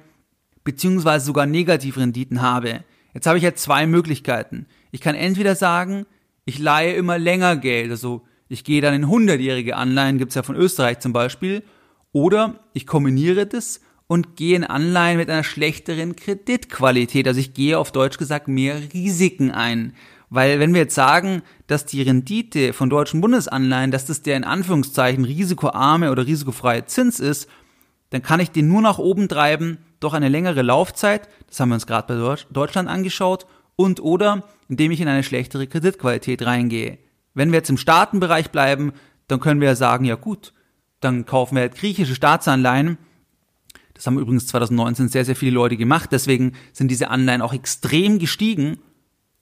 beziehungsweise 0.66 1.26
sogar 1.26 1.46
Negativrenditen 1.46 2.42
habe. 2.42 2.84
Jetzt 3.14 3.26
habe 3.26 3.38
ich 3.38 3.46
halt 3.46 3.58
zwei 3.58 3.88
Möglichkeiten. 3.88 4.66
Ich 4.92 5.00
kann 5.00 5.16
entweder 5.16 5.56
sagen, 5.56 6.06
ich 6.44 6.60
leihe 6.60 6.92
immer 6.92 7.18
länger 7.18 7.56
Geld, 7.56 7.90
also 7.90 8.24
ich 8.50 8.66
gehe 8.66 8.82
dann 8.82 8.94
in 8.94 9.08
hundertjährige 9.08 9.78
Anleihen, 9.78 10.18
gibt's 10.18 10.36
ja 10.36 10.44
von 10.44 10.58
Österreich 10.58 11.00
zum 11.00 11.14
Beispiel, 11.14 11.64
oder 12.12 12.60
ich 12.74 12.86
kombiniere 12.86 13.46
das 13.46 13.80
und 14.08 14.36
gehe 14.36 14.58
in 14.58 14.66
Anleihen 14.66 15.20
mit 15.20 15.30
einer 15.30 15.46
schlechteren 15.46 16.18
Kreditqualität. 16.18 17.30
Also 17.30 17.40
ich 17.40 17.54
gehe 17.54 17.80
auf 17.80 17.94
Deutsch 17.94 18.18
gesagt 18.18 18.50
mehr 18.50 18.76
Risiken 18.94 19.52
ein. 19.52 19.94
Weil 20.32 20.60
wenn 20.60 20.74
wir 20.74 20.82
jetzt 20.82 20.96
sagen, 20.96 21.44
dass 21.68 21.86
die 21.86 22.02
Rendite 22.02 22.74
von 22.74 22.90
deutschen 22.90 23.22
Bundesanleihen, 23.22 23.92
dass 23.92 24.06
das 24.06 24.24
der 24.24 24.38
in 24.38 24.44
Anführungszeichen 24.44 25.26
risikoarme 25.26 26.10
oder 26.10 26.26
risikofreie 26.26 26.86
Zins 26.86 27.20
ist, 27.20 27.48
dann 28.10 28.24
kann 28.24 28.40
ich 28.40 28.50
den 28.50 28.68
nur 28.68 28.82
nach 28.82 28.98
oben 28.98 29.28
treiben 29.28 29.78
durch 30.00 30.14
eine 30.14 30.30
längere 30.30 30.64
Laufzeit, 30.64 31.30
das 31.48 31.60
haben 31.60 31.70
wir 31.70 31.76
uns 31.76 31.86
gerade 31.86 32.08
bei 32.08 32.36
Deutschland 32.50 32.90
angeschaut, 32.90 33.46
und 33.76 34.02
oder 34.02 34.44
indem 34.68 34.92
ich 34.92 35.02
in 35.02 35.08
eine 35.08 35.24
schlechtere 35.24 35.68
Kreditqualität 35.68 36.46
reingehe. 36.46 36.98
Wenn 37.34 37.52
wir 37.52 37.58
jetzt 37.58 37.70
im 37.70 37.78
Staatenbereich 37.78 38.52
bleiben, 38.52 38.94
dann 39.28 39.40
können 39.40 39.62
wir 39.62 39.70
ja 39.70 39.76
sagen, 39.76 40.06
ja 40.06 40.16
gut, 40.16 40.54
dann 41.02 41.26
kaufen 41.26 41.56
wir 41.56 41.62
halt 41.62 41.76
griechische 41.76 42.16
Staatsanleihen, 42.16 42.98
das 44.02 44.08
haben 44.08 44.18
übrigens 44.18 44.48
2019 44.48 45.10
sehr, 45.10 45.26
sehr 45.26 45.36
viele 45.36 45.52
Leute 45.52 45.78
gemacht. 45.78 46.10
Deswegen 46.12 46.54
sind 46.74 46.90
diese 46.90 47.12
Anleihen 47.12 47.44
auch 47.44 47.54
extrem 47.54 48.18
gestiegen. 48.18 48.80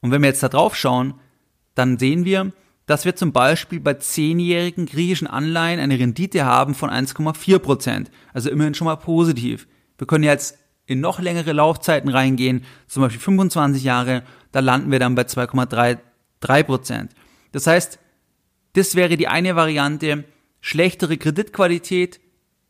Und 0.02 0.12
wenn 0.12 0.22
wir 0.22 0.30
jetzt 0.30 0.44
da 0.44 0.50
drauf 0.50 0.76
schauen, 0.76 1.16
dann 1.76 1.98
sehen 1.98 2.26
wir, 2.26 2.52
dass 2.86 3.06
wir 3.06 3.16
zum 3.16 3.32
Beispiel 3.32 3.80
bei 3.80 3.94
zehnjährigen 3.94 4.86
griechischen 4.86 5.28
Anleihen 5.28 5.80
eine 5.80 6.00
Rendite 6.00 6.46
haben 6.46 6.74
von 6.74 6.90
1,4 6.90 7.60
Prozent. 7.60 8.12
Also 8.34 8.50
immerhin 8.50 8.74
schon 8.74 8.86
mal 8.86 8.96
positiv. 8.96 9.68
Wir 9.98 10.08
können 10.08 10.24
jetzt 10.24 10.58
in 10.88 11.00
noch 11.00 11.20
längere 11.20 11.54
Laufzeiten 11.54 12.10
reingehen, 12.10 12.66
zum 12.88 13.04
Beispiel 13.04 13.22
25 13.22 13.84
Jahre, 13.84 14.24
da 14.52 14.60
landen 14.60 14.90
wir 14.90 14.98
dann 14.98 15.14
bei 15.14 15.22
2,33 15.22 16.64
Prozent. 16.64 17.12
Das 17.52 17.68
heißt, 17.68 18.00
das 18.74 18.96
wäre 18.96 19.18
die 19.18 19.28
eine 19.28 19.56
Variante, 19.56 20.24
schlechtere 20.62 21.18
Kreditqualität, 21.18 22.20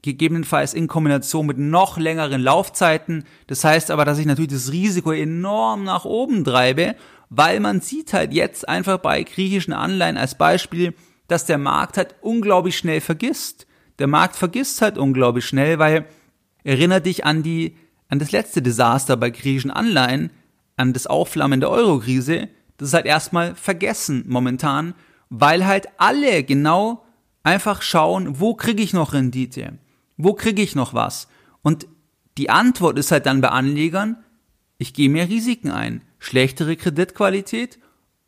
gegebenenfalls 0.01 0.73
in 0.73 0.87
Kombination 0.87 1.45
mit 1.45 1.57
noch 1.57 1.97
längeren 1.97 2.41
Laufzeiten. 2.41 3.25
Das 3.47 3.63
heißt 3.63 3.91
aber, 3.91 4.05
dass 4.05 4.17
ich 4.17 4.25
natürlich 4.25 4.51
das 4.51 4.71
Risiko 4.71 5.11
enorm 5.11 5.83
nach 5.83 6.05
oben 6.05 6.43
treibe, 6.43 6.95
weil 7.29 7.59
man 7.59 7.81
sieht 7.81 8.13
halt 8.13 8.33
jetzt 8.33 8.67
einfach 8.67 8.97
bei 8.97 9.23
griechischen 9.23 9.73
Anleihen 9.73 10.17
als 10.17 10.35
Beispiel, 10.35 10.93
dass 11.27 11.45
der 11.45 11.57
Markt 11.59 11.97
halt 11.97 12.15
unglaublich 12.21 12.77
schnell 12.77 13.01
vergisst. 13.01 13.67
Der 13.99 14.07
Markt 14.07 14.35
vergisst 14.35 14.81
halt 14.81 14.97
unglaublich 14.97 15.45
schnell, 15.45 15.77
weil 15.77 16.05
erinnert 16.63 17.05
dich 17.05 17.25
an 17.25 17.43
die, 17.43 17.77
an 18.07 18.19
das 18.19 18.31
letzte 18.31 18.61
Desaster 18.61 19.15
bei 19.15 19.29
griechischen 19.29 19.71
Anleihen, 19.71 20.31
an 20.75 20.93
das 20.93 21.07
Aufflammen 21.07 21.59
der 21.59 21.69
Eurokrise. 21.69 22.49
Das 22.77 22.89
ist 22.89 22.93
halt 22.93 23.05
erstmal 23.05 23.55
vergessen 23.55 24.25
momentan, 24.27 24.95
weil 25.29 25.67
halt 25.67 25.87
alle 25.97 26.43
genau 26.43 27.05
einfach 27.43 27.81
schauen, 27.81 28.39
wo 28.39 28.55
kriege 28.55 28.81
ich 28.81 28.93
noch 28.93 29.13
Rendite? 29.13 29.77
Wo 30.17 30.33
kriege 30.33 30.61
ich 30.61 30.75
noch 30.75 30.93
was? 30.93 31.27
Und 31.61 31.87
die 32.37 32.49
Antwort 32.49 32.97
ist 32.97 33.11
halt 33.11 33.25
dann 33.25 33.41
bei 33.41 33.49
Anlegern, 33.49 34.17
ich 34.77 34.93
gehe 34.93 35.09
mehr 35.09 35.29
Risiken 35.29 35.71
ein, 35.71 36.01
schlechtere 36.19 36.75
Kreditqualität 36.75 37.79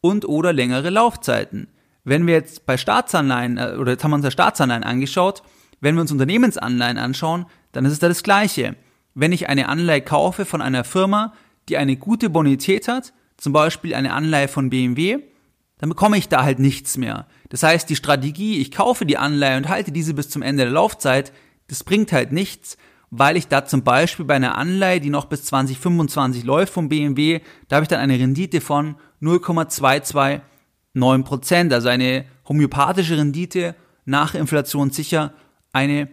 und 0.01 0.27
oder 0.27 0.53
längere 0.53 0.89
Laufzeiten. 0.89 1.67
Wenn 2.03 2.25
wir 2.25 2.33
jetzt 2.33 2.65
bei 2.65 2.77
Staatsanleihen, 2.77 3.57
äh, 3.57 3.75
oder 3.79 3.91
jetzt 3.91 4.03
haben 4.03 4.11
wir 4.11 4.15
uns 4.15 4.25
ja 4.25 4.31
Staatsanleihen 4.31 4.83
angeschaut, 4.83 5.43
wenn 5.79 5.95
wir 5.95 6.01
uns 6.01 6.11
Unternehmensanleihen 6.11 6.97
anschauen, 6.97 7.45
dann 7.71 7.85
ist 7.85 7.93
es 7.93 7.99
da 7.99 8.07
das 8.07 8.23
Gleiche. 8.23 8.75
Wenn 9.13 9.31
ich 9.31 9.49
eine 9.49 9.69
Anleihe 9.69 10.01
kaufe 10.01 10.45
von 10.45 10.61
einer 10.61 10.83
Firma, 10.83 11.33
die 11.69 11.77
eine 11.77 11.97
gute 11.97 12.29
Bonität 12.29 12.87
hat, 12.87 13.13
zum 13.37 13.53
Beispiel 13.53 13.93
eine 13.93 14.13
Anleihe 14.13 14.47
von 14.47 14.69
BMW, 14.69 15.19
dann 15.79 15.89
bekomme 15.89 16.17
ich 16.17 16.29
da 16.29 16.43
halt 16.43 16.59
nichts 16.59 16.97
mehr. 16.97 17.27
Das 17.49 17.63
heißt, 17.63 17.89
die 17.89 17.95
Strategie, 17.95 18.59
ich 18.59 18.71
kaufe 18.71 19.05
die 19.05 19.17
Anleihe 19.17 19.57
und 19.57 19.67
halte 19.67 19.91
diese 19.91 20.13
bis 20.13 20.29
zum 20.29 20.43
Ende 20.43 20.63
der 20.63 20.71
Laufzeit, 20.71 21.33
das 21.67 21.83
bringt 21.83 22.11
halt 22.11 22.31
nichts, 22.31 22.77
weil 23.11 23.35
ich 23.35 23.49
da 23.49 23.65
zum 23.65 23.83
Beispiel 23.83 24.25
bei 24.25 24.35
einer 24.35 24.57
Anleihe, 24.57 25.01
die 25.01 25.09
noch 25.09 25.25
bis 25.25 25.43
2025 25.43 26.45
läuft 26.45 26.73
vom 26.73 26.87
BMW, 26.87 27.41
da 27.67 27.75
habe 27.75 27.83
ich 27.83 27.89
dann 27.89 27.99
eine 27.99 28.17
Rendite 28.17 28.61
von 28.61 28.95
0,229 29.19 31.25
Prozent, 31.25 31.73
also 31.73 31.89
eine 31.89 32.23
homöopathische 32.47 33.17
Rendite 33.17 33.75
nach 34.05 34.33
Inflation 34.33 34.91
sicher 34.91 35.33
eine 35.73 36.07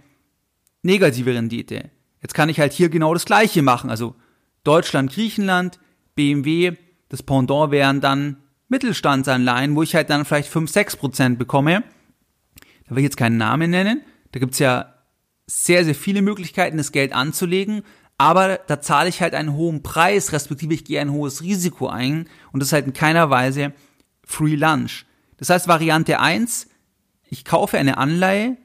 negative 0.82 1.34
Rendite. 1.34 1.90
Jetzt 2.20 2.34
kann 2.34 2.48
ich 2.48 2.58
halt 2.58 2.72
hier 2.72 2.88
genau 2.88 3.14
das 3.14 3.24
gleiche 3.24 3.62
machen, 3.62 3.90
also 3.90 4.16
Deutschland, 4.64 5.12
Griechenland, 5.12 5.78
BMW, 6.16 6.72
das 7.08 7.22
Pendant 7.22 7.70
wären 7.70 8.00
dann 8.00 8.38
Mittelstandsanleihen, 8.68 9.76
wo 9.76 9.84
ich 9.84 9.94
halt 9.94 10.10
dann 10.10 10.24
vielleicht 10.24 10.48
5, 10.48 10.68
6 10.68 10.96
Prozent 10.96 11.38
bekomme. 11.38 11.84
Da 12.88 12.90
will 12.90 12.98
ich 12.98 13.04
jetzt 13.04 13.16
keinen 13.16 13.36
Namen 13.36 13.70
nennen. 13.70 14.02
Da 14.32 14.40
gibt's 14.40 14.58
ja 14.58 14.97
sehr, 15.48 15.84
sehr 15.84 15.94
viele 15.94 16.22
Möglichkeiten, 16.22 16.76
das 16.76 16.92
Geld 16.92 17.12
anzulegen, 17.12 17.82
aber 18.18 18.58
da 18.66 18.80
zahle 18.80 19.08
ich 19.08 19.22
halt 19.22 19.34
einen 19.34 19.54
hohen 19.54 19.82
Preis, 19.82 20.32
respektive 20.32 20.74
ich 20.74 20.84
gehe 20.84 21.00
ein 21.00 21.12
hohes 21.12 21.42
Risiko 21.42 21.88
ein 21.88 22.28
und 22.52 22.60
das 22.60 22.68
ist 22.68 22.72
halt 22.74 22.86
in 22.86 22.92
keiner 22.92 23.30
Weise 23.30 23.72
Free 24.24 24.56
Lunch. 24.56 25.06
Das 25.38 25.50
heißt, 25.50 25.68
Variante 25.68 26.20
1, 26.20 26.68
ich 27.30 27.44
kaufe 27.44 27.78
eine 27.78 27.96
Anleihe 27.96 28.56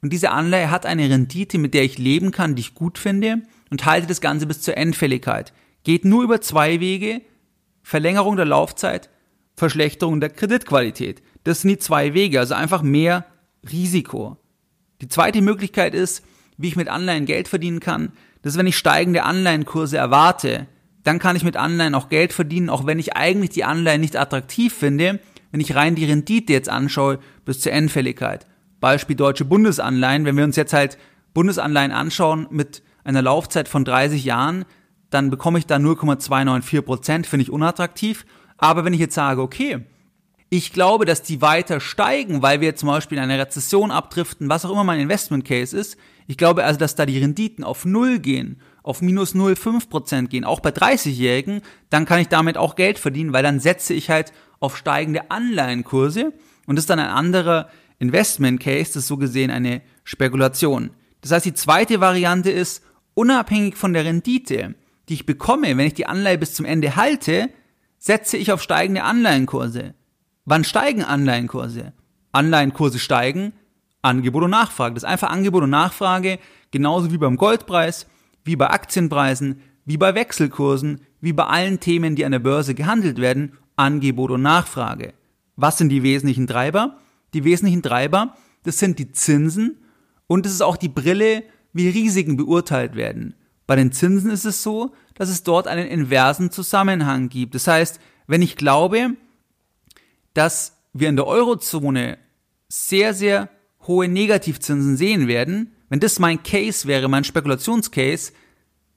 und 0.00 0.12
diese 0.12 0.30
Anleihe 0.30 0.70
hat 0.70 0.86
eine 0.86 1.10
Rendite, 1.10 1.58
mit 1.58 1.74
der 1.74 1.84
ich 1.84 1.98
leben 1.98 2.30
kann, 2.30 2.54
die 2.54 2.60
ich 2.60 2.74
gut 2.74 2.98
finde 2.98 3.42
und 3.70 3.84
halte 3.84 4.06
das 4.06 4.20
Ganze 4.20 4.46
bis 4.46 4.62
zur 4.62 4.76
Endfälligkeit. 4.76 5.52
Geht 5.82 6.04
nur 6.04 6.22
über 6.22 6.40
zwei 6.40 6.78
Wege, 6.80 7.22
Verlängerung 7.82 8.36
der 8.36 8.44
Laufzeit, 8.44 9.10
Verschlechterung 9.56 10.20
der 10.20 10.30
Kreditqualität. 10.30 11.22
Das 11.44 11.62
sind 11.62 11.70
die 11.70 11.78
zwei 11.78 12.14
Wege, 12.14 12.38
also 12.38 12.54
einfach 12.54 12.82
mehr 12.82 13.24
Risiko. 13.68 14.36
Die 15.00 15.08
zweite 15.08 15.42
Möglichkeit 15.42 15.94
ist, 15.94 16.24
wie 16.56 16.68
ich 16.68 16.76
mit 16.76 16.88
Anleihen 16.88 17.26
Geld 17.26 17.48
verdienen 17.48 17.80
kann. 17.80 18.12
Das 18.42 18.54
ist, 18.54 18.58
wenn 18.58 18.66
ich 18.66 18.76
steigende 18.76 19.22
Anleihenkurse 19.22 19.96
erwarte. 19.96 20.66
Dann 21.04 21.18
kann 21.18 21.36
ich 21.36 21.44
mit 21.44 21.56
Anleihen 21.56 21.94
auch 21.94 22.08
Geld 22.08 22.32
verdienen, 22.32 22.68
auch 22.68 22.86
wenn 22.86 22.98
ich 22.98 23.16
eigentlich 23.16 23.50
die 23.50 23.64
Anleihen 23.64 24.00
nicht 24.00 24.16
attraktiv 24.16 24.74
finde, 24.74 25.20
wenn 25.50 25.60
ich 25.60 25.74
rein 25.74 25.94
die 25.94 26.04
Rendite 26.04 26.52
jetzt 26.52 26.68
anschaue 26.68 27.18
bis 27.44 27.60
zur 27.60 27.72
Endfälligkeit. 27.72 28.46
Beispiel 28.80 29.16
deutsche 29.16 29.44
Bundesanleihen. 29.44 30.24
Wenn 30.24 30.36
wir 30.36 30.44
uns 30.44 30.56
jetzt 30.56 30.72
halt 30.72 30.98
Bundesanleihen 31.34 31.92
anschauen 31.92 32.46
mit 32.50 32.82
einer 33.04 33.22
Laufzeit 33.22 33.68
von 33.68 33.84
30 33.84 34.24
Jahren, 34.24 34.64
dann 35.10 35.30
bekomme 35.30 35.58
ich 35.58 35.66
da 35.66 35.76
0,294 35.76 36.82
Prozent, 36.82 37.26
finde 37.26 37.44
ich 37.44 37.50
unattraktiv. 37.50 38.26
Aber 38.58 38.84
wenn 38.84 38.92
ich 38.92 39.00
jetzt 39.00 39.14
sage, 39.14 39.40
okay, 39.40 39.86
ich 40.50 40.72
glaube, 40.72 41.04
dass 41.04 41.22
die 41.22 41.42
weiter 41.42 41.78
steigen, 41.80 42.42
weil 42.42 42.60
wir 42.60 42.74
zum 42.74 42.88
Beispiel 42.88 43.18
in 43.18 43.24
eine 43.24 43.38
Rezession 43.38 43.90
abdriften, 43.90 44.48
was 44.48 44.64
auch 44.64 44.70
immer 44.70 44.84
mein 44.84 45.00
Investment 45.00 45.44
Case 45.44 45.76
ist. 45.76 45.98
Ich 46.26 46.38
glaube 46.38 46.64
also, 46.64 46.78
dass 46.78 46.94
da 46.94 47.04
die 47.04 47.18
Renditen 47.18 47.64
auf 47.64 47.84
Null 47.84 48.18
gehen, 48.18 48.60
auf 48.82 49.02
minus 49.02 49.34
0,5 49.34 49.88
Prozent 49.90 50.30
gehen, 50.30 50.44
auch 50.44 50.60
bei 50.60 50.70
30-Jährigen, 50.70 51.60
dann 51.90 52.06
kann 52.06 52.20
ich 52.20 52.28
damit 52.28 52.56
auch 52.56 52.76
Geld 52.76 52.98
verdienen, 52.98 53.32
weil 53.34 53.42
dann 53.42 53.60
setze 53.60 53.92
ich 53.92 54.08
halt 54.08 54.32
auf 54.60 54.76
steigende 54.76 55.30
Anleihenkurse 55.30 56.32
und 56.66 56.76
das 56.76 56.84
ist 56.84 56.90
dann 56.90 56.98
ein 56.98 57.10
anderer 57.10 57.68
Investment 57.98 58.60
Case, 58.60 58.92
das 58.94 58.96
ist 59.02 59.08
so 59.08 59.18
gesehen 59.18 59.50
eine 59.50 59.82
Spekulation. 60.04 60.90
Das 61.20 61.32
heißt, 61.32 61.46
die 61.46 61.54
zweite 61.54 62.00
Variante 62.00 62.50
ist, 62.50 62.82
unabhängig 63.14 63.76
von 63.76 63.92
der 63.92 64.04
Rendite, 64.04 64.74
die 65.08 65.14
ich 65.14 65.26
bekomme, 65.26 65.76
wenn 65.76 65.86
ich 65.86 65.94
die 65.94 66.06
Anleihe 66.06 66.38
bis 66.38 66.54
zum 66.54 66.64
Ende 66.64 66.96
halte, 66.96 67.50
setze 67.98 68.36
ich 68.36 68.52
auf 68.52 68.62
steigende 68.62 69.02
Anleihenkurse. 69.02 69.94
Wann 70.50 70.64
steigen 70.64 71.04
Anleihenkurse? 71.04 71.92
Anleihenkurse 72.32 72.98
steigen, 72.98 73.52
Angebot 74.00 74.44
und 74.44 74.50
Nachfrage. 74.50 74.94
Das 74.94 75.02
ist 75.02 75.08
einfach 75.08 75.28
Angebot 75.28 75.64
und 75.64 75.68
Nachfrage, 75.68 76.38
genauso 76.70 77.12
wie 77.12 77.18
beim 77.18 77.36
Goldpreis, 77.36 78.06
wie 78.44 78.56
bei 78.56 78.70
Aktienpreisen, 78.70 79.60
wie 79.84 79.98
bei 79.98 80.14
Wechselkursen, 80.14 81.02
wie 81.20 81.34
bei 81.34 81.44
allen 81.44 81.80
Themen, 81.80 82.16
die 82.16 82.24
an 82.24 82.32
der 82.32 82.38
Börse 82.38 82.74
gehandelt 82.74 83.20
werden, 83.20 83.58
Angebot 83.76 84.30
und 84.30 84.40
Nachfrage. 84.40 85.12
Was 85.56 85.76
sind 85.76 85.90
die 85.90 86.02
wesentlichen 86.02 86.46
Treiber? 86.46 86.96
Die 87.34 87.44
wesentlichen 87.44 87.82
Treiber, 87.82 88.34
das 88.62 88.78
sind 88.78 88.98
die 88.98 89.12
Zinsen 89.12 89.76
und 90.28 90.46
es 90.46 90.52
ist 90.52 90.62
auch 90.62 90.78
die 90.78 90.88
Brille, 90.88 91.42
wie 91.74 91.90
Risiken 91.90 92.38
beurteilt 92.38 92.96
werden. 92.96 93.34
Bei 93.66 93.76
den 93.76 93.92
Zinsen 93.92 94.30
ist 94.30 94.46
es 94.46 94.62
so, 94.62 94.92
dass 95.14 95.28
es 95.28 95.42
dort 95.42 95.68
einen 95.68 95.88
inversen 95.88 96.50
Zusammenhang 96.50 97.28
gibt. 97.28 97.54
Das 97.54 97.66
heißt, 97.66 98.00
wenn 98.26 98.40
ich 98.40 98.56
glaube, 98.56 99.10
dass 100.38 100.78
wir 100.92 101.08
in 101.08 101.16
der 101.16 101.26
Eurozone 101.26 102.16
sehr, 102.68 103.12
sehr 103.12 103.50
hohe 103.88 104.06
Negativzinsen 104.06 104.96
sehen 104.96 105.26
werden, 105.26 105.72
wenn 105.88 105.98
das 105.98 106.20
mein 106.20 106.44
Case 106.44 106.86
wäre, 106.86 107.08
mein 107.08 107.24
Spekulationscase, 107.24 108.32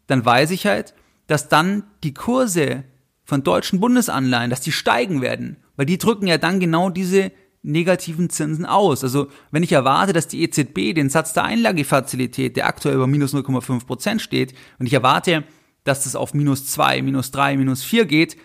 dann 0.06 0.24
weiß 0.24 0.52
ich 0.52 0.68
halt, 0.68 0.94
dass 1.26 1.50
dann 1.50 1.84
die 2.04 2.14
Kurse 2.14 2.84
von 3.24 3.42
deutschen 3.42 3.80
Bundesanleihen, 3.80 4.52
dass 4.52 4.62
die 4.62 4.72
steigen 4.72 5.22
werden, 5.22 5.58
weil 5.78 5.88
die 5.88 5.98
drücken 5.98 6.28
ja 6.28 6.38
dann 6.38 6.60
genau 6.60 6.92
diese 6.92 7.32
negativen 7.64 8.30
Zinsen 8.30 8.68
aus. 8.68 9.04
Also 9.04 9.28
wenn 9.50 9.64
ich 9.64 9.72
erwarte, 9.72 10.14
dass 10.14 10.28
die 10.28 10.44
EZB 10.44 10.94
den 10.94 11.10
Satz 11.10 11.34
der 11.34 11.46
Einlagefazilität, 11.46 12.56
der 12.56 12.68
aktuell 12.68 12.96
über 12.96 13.08
minus 13.08 13.34
0,5 13.34 13.88
Prozent 13.88 14.22
steht, 14.22 14.54
und 14.78 14.86
ich 14.86 14.94
erwarte, 14.94 15.44
dass 15.86 16.04
das 16.04 16.16
auf 16.16 16.36
minus 16.36 16.68
2, 16.68 17.02
minus 17.02 17.32
3, 17.32 17.58
minus 17.58 17.82
4 17.84 18.06
geht, 18.06 18.38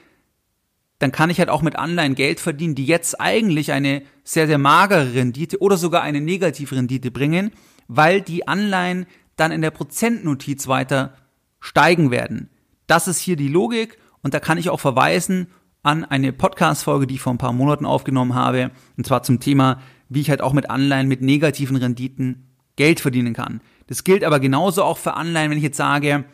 dann 0.99 1.13
kann 1.13 1.31
ich 1.31 1.39
halt 1.39 1.51
auch 1.51 1.63
mit 1.63 1.77
Anleihen 1.77 2.15
Geld 2.15 2.41
verdienen, 2.41 2.75
die 2.75 2.87
jetzt 2.87 3.21
eigentlich 3.21 3.73
eine 3.73 4.03
sehr, 4.25 4.47
sehr 4.47 4.59
magere 4.59 5.15
Rendite 5.15 5.61
oder 5.61 5.77
sogar 5.77 6.03
eine 6.03 6.21
negative 6.21 6.75
Rendite 6.75 7.11
bringen, 7.11 7.51
weil 7.89 8.23
die 8.23 8.49
Anleihen 8.49 9.07
dann 9.37 9.53
in 9.53 9.61
der 9.61 9.71
Prozentnotiz 9.71 10.67
weiter 10.69 11.15
steigen 11.61 12.11
werden. 12.11 12.49
Das 12.87 13.09
ist 13.09 13.19
hier 13.19 13.37
die 13.37 13.49
Logik 13.49 13.99
und 14.23 14.33
da 14.33 14.41
kann 14.41 14.59
ich 14.59 14.71
auch 14.71 14.81
verweisen 14.81 15.49
an 15.83 16.05
eine 16.05 16.33
Podcast-Folge, 16.33 17.07
die 17.07 17.15
ich 17.17 17.21
vor 17.21 17.33
ein 17.33 17.39
paar 17.39 17.53
Monaten 17.53 17.87
aufgenommen 17.87 18.35
habe, 18.35 18.71
und 18.97 19.07
zwar 19.07 19.23
zum 19.23 19.39
Thema, 19.39 19.81
wie 20.09 20.21
ich 20.21 20.31
halt 20.31 20.41
auch 20.41 20.53
mit 20.53 20.71
Anleihen 20.71 21.09
mit 21.09 21.21
negativen 21.21 21.77
Renditen 21.77 22.47
Geld 22.77 23.01
verdienen 23.01 23.35
kann. 23.35 23.61
Das 23.87 24.03
gilt 24.03 24.25
aber 24.25 24.41
genauso 24.41 24.83
auch 24.83 24.99
für 24.99 25.15
Anleihen, 25.15 25.51
wenn 25.51 25.59
ich 25.59 25.65
jetzt 25.65 25.77
sage, 25.77 26.25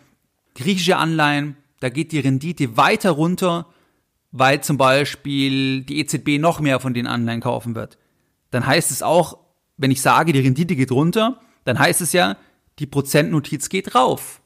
griechische 0.54 0.96
Anleihen, 0.96 1.56
da 1.80 1.88
geht 1.88 2.12
die 2.12 2.20
Rendite 2.20 2.76
weiter 2.76 3.10
runter, 3.10 3.66
weil 4.32 4.62
zum 4.62 4.78
Beispiel 4.78 5.82
die 5.82 6.00
EZB 6.00 6.40
noch 6.40 6.58
mehr 6.58 6.80
von 6.80 6.94
den 6.94 7.06
Anleihen 7.06 7.40
kaufen 7.40 7.74
wird. 7.74 7.98
Dann 8.50 8.66
heißt 8.66 8.90
es 8.90 9.02
auch, 9.02 9.38
wenn 9.76 9.90
ich 9.90 10.02
sage, 10.02 10.32
die 10.32 10.40
Rendite 10.40 10.74
geht 10.74 10.90
runter, 10.90 11.40
dann 11.64 11.78
heißt 11.78 12.00
es 12.00 12.12
ja, 12.12 12.36
die 12.78 12.86
Prozentnotiz 12.86 13.68
geht 13.68 13.94
rauf. 13.94 14.40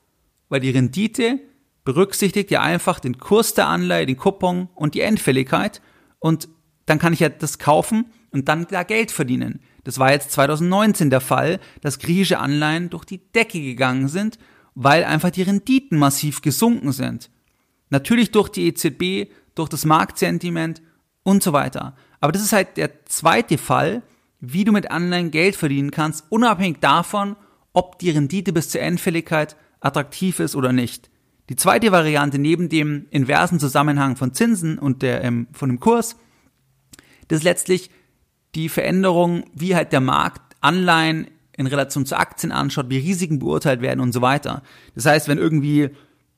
Weil 0.49 0.61
die 0.61 0.71
Rendite 0.71 1.41
berücksichtigt 1.85 2.51
ja 2.51 2.63
einfach 2.63 3.01
den 3.01 3.19
Kurs 3.19 3.55
der 3.55 3.69
Anleihe, 3.69 4.07
den 4.07 4.17
Coupon 4.17 4.69
und 4.75 4.95
die 4.95 5.01
Endfälligkeit. 5.01 5.81
Und 6.19 6.49
dann 6.85 6.99
kann 6.99 7.13
ich 7.13 7.21
ja 7.21 7.29
das 7.29 7.59
kaufen 7.59 8.07
und 8.31 8.49
dann 8.49 8.67
da 8.69 8.83
Geld 8.83 9.13
verdienen. 9.13 9.61
Das 9.85 9.99
war 9.99 10.11
jetzt 10.11 10.33
2019 10.33 11.11
der 11.11 11.21
Fall, 11.21 11.61
dass 11.81 12.01
griechische 12.01 12.39
Anleihen 12.39 12.91
durch 12.91 13.05
die 13.05 13.21
Decke 13.33 13.61
gegangen 13.61 14.09
sind, 14.09 14.39
weil 14.75 15.05
einfach 15.05 15.31
die 15.31 15.43
Renditen 15.43 15.99
massiv 15.99 16.43
gesunken 16.43 16.93
sind. 16.93 17.31
Natürlich 17.89 18.33
durch 18.33 18.49
die 18.49 18.67
EZB, 18.67 19.31
durch 19.57 19.69
das 19.69 19.85
Marktsentiment 19.85 20.81
und 21.25 21.43
so 21.43 21.53
weiter. 21.53 21.97
Aber 22.21 22.31
das 22.31 22.43
ist 22.43 22.53
halt 22.53 22.77
der 22.77 23.05
zweite 23.07 23.59
Fall, 23.59 24.03
wie 24.39 24.65
du 24.65 24.71
mit 24.71 24.91
Anleihen 24.91 25.33
Geld 25.33 25.57
verdienen 25.57 25.91
kannst, 25.91 26.25
unabhängig 26.29 26.79
davon, 26.81 27.35
ob 27.73 27.99
die 27.99 28.11
Rendite 28.11 28.53
bis 28.53 28.71
zur 28.71 28.81
Endfälligkeit 28.81 29.57
attraktiv 29.81 30.41
ist 30.41 30.55
oder 30.55 30.73
nicht. 30.73 31.11
Die 31.49 31.57
zweite 31.57 31.93
Variante 31.93 32.39
neben 32.39 32.69
dem 32.69 33.07
inversen 33.11 33.61
Zusammenhang 33.61 34.17
von 34.17 34.35
Zinsen 34.35 34.79
und 34.79 35.03
der, 35.03 35.23
ähm, 35.23 35.47
von 35.53 35.69
dem 35.69 35.81
Kurs, 35.81 36.17
das 37.29 37.39
ist 37.39 37.45
letztlich 37.45 37.91
die 38.55 38.69
Veränderung, 38.69 39.45
wie 39.55 39.77
halt 39.77 39.93
der 39.93 40.01
Markt 40.01 40.57
Anleihen 40.61 41.29
in 41.57 41.67
Relation 41.67 42.07
zu 42.07 42.17
Aktien 42.17 42.53
anschaut, 42.53 42.91
wie 42.91 42.99
Risiken 42.99 43.39
beurteilt 43.39 43.81
werden 43.81 44.01
und 44.01 44.13
so 44.13 44.21
weiter. 44.23 44.63
Das 44.95 45.07
heißt, 45.07 45.29
wenn 45.29 45.39
irgendwie 45.39 45.91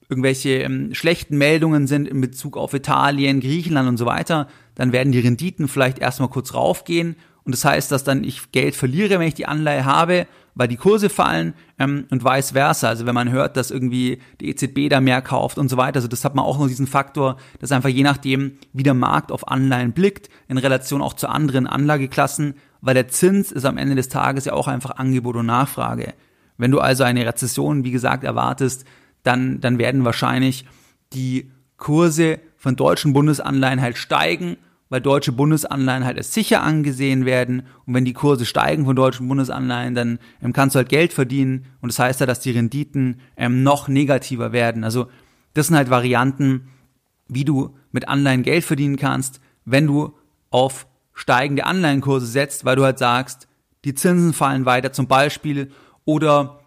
irgendwelche 0.08 0.62
ähm, 0.62 0.94
schlechten 0.94 1.36
Meldungen 1.36 1.86
sind 1.86 2.08
in 2.08 2.20
Bezug 2.20 2.56
auf 2.56 2.74
Italien, 2.74 3.40
Griechenland 3.40 3.88
und 3.88 3.96
so 3.96 4.06
weiter, 4.06 4.48
dann 4.74 4.92
werden 4.92 5.12
die 5.12 5.20
Renditen 5.20 5.68
vielleicht 5.68 5.98
erstmal 5.98 6.30
kurz 6.30 6.54
raufgehen 6.54 7.16
und 7.48 7.52
das 7.52 7.64
heißt, 7.64 7.90
dass 7.90 8.04
dann 8.04 8.24
ich 8.24 8.52
Geld 8.52 8.76
verliere, 8.76 9.18
wenn 9.18 9.26
ich 9.26 9.32
die 9.32 9.46
Anleihe 9.46 9.86
habe, 9.86 10.26
weil 10.54 10.68
die 10.68 10.76
Kurse 10.76 11.08
fallen 11.08 11.54
ähm, 11.78 12.04
und 12.10 12.22
vice 12.22 12.50
versa. 12.50 12.88
Also 12.88 13.06
wenn 13.06 13.14
man 13.14 13.30
hört, 13.30 13.56
dass 13.56 13.70
irgendwie 13.70 14.20
die 14.42 14.50
EZB 14.50 14.90
da 14.90 15.00
mehr 15.00 15.22
kauft 15.22 15.56
und 15.56 15.70
so 15.70 15.78
weiter, 15.78 15.96
also 15.96 16.08
das 16.08 16.26
hat 16.26 16.34
man 16.34 16.44
auch 16.44 16.58
noch 16.58 16.66
diesen 16.66 16.86
Faktor, 16.86 17.38
dass 17.58 17.72
einfach 17.72 17.88
je 17.88 18.02
nachdem, 18.02 18.58
wie 18.74 18.82
der 18.82 18.92
Markt 18.92 19.32
auf 19.32 19.48
Anleihen 19.48 19.92
blickt, 19.92 20.28
in 20.46 20.58
Relation 20.58 21.00
auch 21.00 21.14
zu 21.14 21.26
anderen 21.26 21.66
Anlageklassen, 21.66 22.52
weil 22.82 22.92
der 22.92 23.08
Zins 23.08 23.50
ist 23.50 23.64
am 23.64 23.78
Ende 23.78 23.94
des 23.94 24.10
Tages 24.10 24.44
ja 24.44 24.52
auch 24.52 24.68
einfach 24.68 24.98
Angebot 24.98 25.36
und 25.36 25.46
Nachfrage. 25.46 26.12
Wenn 26.58 26.70
du 26.70 26.80
also 26.80 27.02
eine 27.02 27.24
Rezession, 27.24 27.82
wie 27.82 27.92
gesagt, 27.92 28.24
erwartest, 28.24 28.84
dann, 29.28 29.60
dann 29.60 29.78
werden 29.78 30.04
wahrscheinlich 30.04 30.64
die 31.12 31.50
Kurse 31.76 32.40
von 32.56 32.76
deutschen 32.76 33.12
Bundesanleihen 33.12 33.80
halt 33.80 33.98
steigen, 33.98 34.56
weil 34.88 35.02
deutsche 35.02 35.32
Bundesanleihen 35.32 36.04
halt 36.04 36.16
als 36.16 36.32
sicher 36.32 36.62
angesehen 36.62 37.26
werden. 37.26 37.64
Und 37.84 37.92
wenn 37.92 38.06
die 38.06 38.14
Kurse 38.14 38.46
steigen 38.46 38.86
von 38.86 38.96
deutschen 38.96 39.28
Bundesanleihen, 39.28 39.94
dann 39.94 40.18
ähm, 40.42 40.54
kannst 40.54 40.74
du 40.74 40.78
halt 40.78 40.88
Geld 40.88 41.12
verdienen. 41.12 41.66
Und 41.82 41.92
das 41.92 41.98
heißt 41.98 42.20
ja, 42.20 42.26
dass 42.26 42.40
die 42.40 42.52
Renditen 42.52 43.20
ähm, 43.36 43.62
noch 43.62 43.86
negativer 43.86 44.52
werden. 44.52 44.82
Also 44.82 45.08
das 45.52 45.66
sind 45.66 45.76
halt 45.76 45.90
Varianten, 45.90 46.68
wie 47.28 47.44
du 47.44 47.76
mit 47.92 48.08
Anleihen 48.08 48.42
Geld 48.42 48.64
verdienen 48.64 48.96
kannst, 48.96 49.40
wenn 49.66 49.86
du 49.86 50.14
auf 50.50 50.86
steigende 51.12 51.66
Anleihenkurse 51.66 52.26
setzt, 52.26 52.64
weil 52.64 52.76
du 52.76 52.84
halt 52.84 52.98
sagst, 52.98 53.46
die 53.84 53.94
Zinsen 53.94 54.32
fallen 54.32 54.64
weiter 54.64 54.92
zum 54.92 55.06
Beispiel 55.06 55.70
oder 56.06 56.57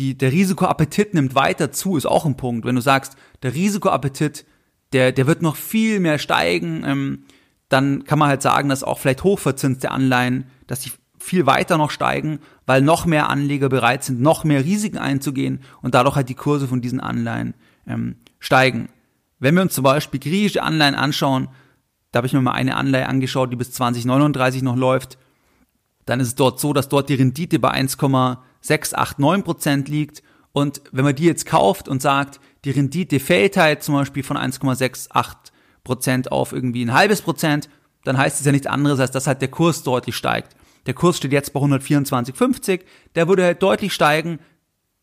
die, 0.00 0.16
der 0.16 0.32
Risikoappetit 0.32 1.12
nimmt 1.12 1.34
weiter 1.34 1.72
zu, 1.72 1.98
ist 1.98 2.06
auch 2.06 2.24
ein 2.24 2.36
Punkt. 2.36 2.64
Wenn 2.64 2.74
du 2.74 2.80
sagst, 2.80 3.16
der 3.42 3.54
Risikoappetit, 3.54 4.46
der, 4.94 5.12
der 5.12 5.26
wird 5.26 5.42
noch 5.42 5.56
viel 5.56 6.00
mehr 6.00 6.18
steigen, 6.18 6.82
ähm, 6.86 7.24
dann 7.68 8.04
kann 8.04 8.18
man 8.18 8.30
halt 8.30 8.40
sagen, 8.40 8.70
dass 8.70 8.82
auch 8.82 8.98
vielleicht 8.98 9.24
hochverzinste 9.24 9.90
Anleihen, 9.90 10.46
dass 10.66 10.80
die 10.80 10.90
viel 11.18 11.44
weiter 11.44 11.76
noch 11.76 11.90
steigen, 11.90 12.40
weil 12.64 12.80
noch 12.80 13.04
mehr 13.04 13.28
Anleger 13.28 13.68
bereit 13.68 14.02
sind, 14.02 14.22
noch 14.22 14.42
mehr 14.42 14.64
Risiken 14.64 14.96
einzugehen 14.96 15.60
und 15.82 15.94
dadurch 15.94 16.16
halt 16.16 16.30
die 16.30 16.34
Kurse 16.34 16.66
von 16.66 16.80
diesen 16.80 17.00
Anleihen 17.00 17.52
ähm, 17.86 18.16
steigen. 18.38 18.88
Wenn 19.38 19.54
wir 19.54 19.62
uns 19.62 19.74
zum 19.74 19.84
Beispiel 19.84 20.18
griechische 20.18 20.62
Anleihen 20.62 20.94
anschauen, 20.94 21.48
da 22.10 22.18
habe 22.18 22.26
ich 22.26 22.32
mir 22.32 22.40
mal 22.40 22.52
eine 22.52 22.76
Anleihe 22.76 23.06
angeschaut, 23.06 23.52
die 23.52 23.56
bis 23.56 23.72
2039 23.72 24.62
noch 24.62 24.76
läuft. 24.76 25.18
Dann 26.06 26.20
ist 26.20 26.28
es 26.28 26.34
dort 26.36 26.58
so, 26.58 26.72
dass 26.72 26.88
dort 26.88 27.10
die 27.10 27.14
Rendite 27.14 27.58
bei 27.58 27.70
1,689 28.62 29.44
Prozent 29.44 29.88
liegt. 29.88 30.22
Und 30.52 30.82
wenn 30.92 31.04
man 31.04 31.14
die 31.14 31.24
jetzt 31.24 31.46
kauft 31.46 31.88
und 31.88 32.02
sagt, 32.02 32.40
die 32.64 32.70
Rendite 32.70 33.20
fällt 33.20 33.56
halt 33.56 33.82
zum 33.82 33.94
Beispiel 33.94 34.22
von 34.22 34.36
1,68 34.36 35.34
Prozent 35.84 36.32
auf 36.32 36.52
irgendwie 36.52 36.84
ein 36.84 36.92
halbes 36.92 37.22
Prozent, 37.22 37.68
dann 38.04 38.18
heißt 38.18 38.40
es 38.40 38.46
ja 38.46 38.52
nichts 38.52 38.66
anderes, 38.66 39.00
als 39.00 39.10
dass 39.10 39.26
halt 39.26 39.40
der 39.40 39.48
Kurs 39.48 39.82
deutlich 39.82 40.16
steigt. 40.16 40.56
Der 40.86 40.94
Kurs 40.94 41.18
steht 41.18 41.32
jetzt 41.32 41.52
bei 41.52 41.60
124,50, 41.60 42.80
der 43.14 43.28
würde 43.28 43.44
halt 43.44 43.62
deutlich 43.62 43.92
steigen, 43.92 44.38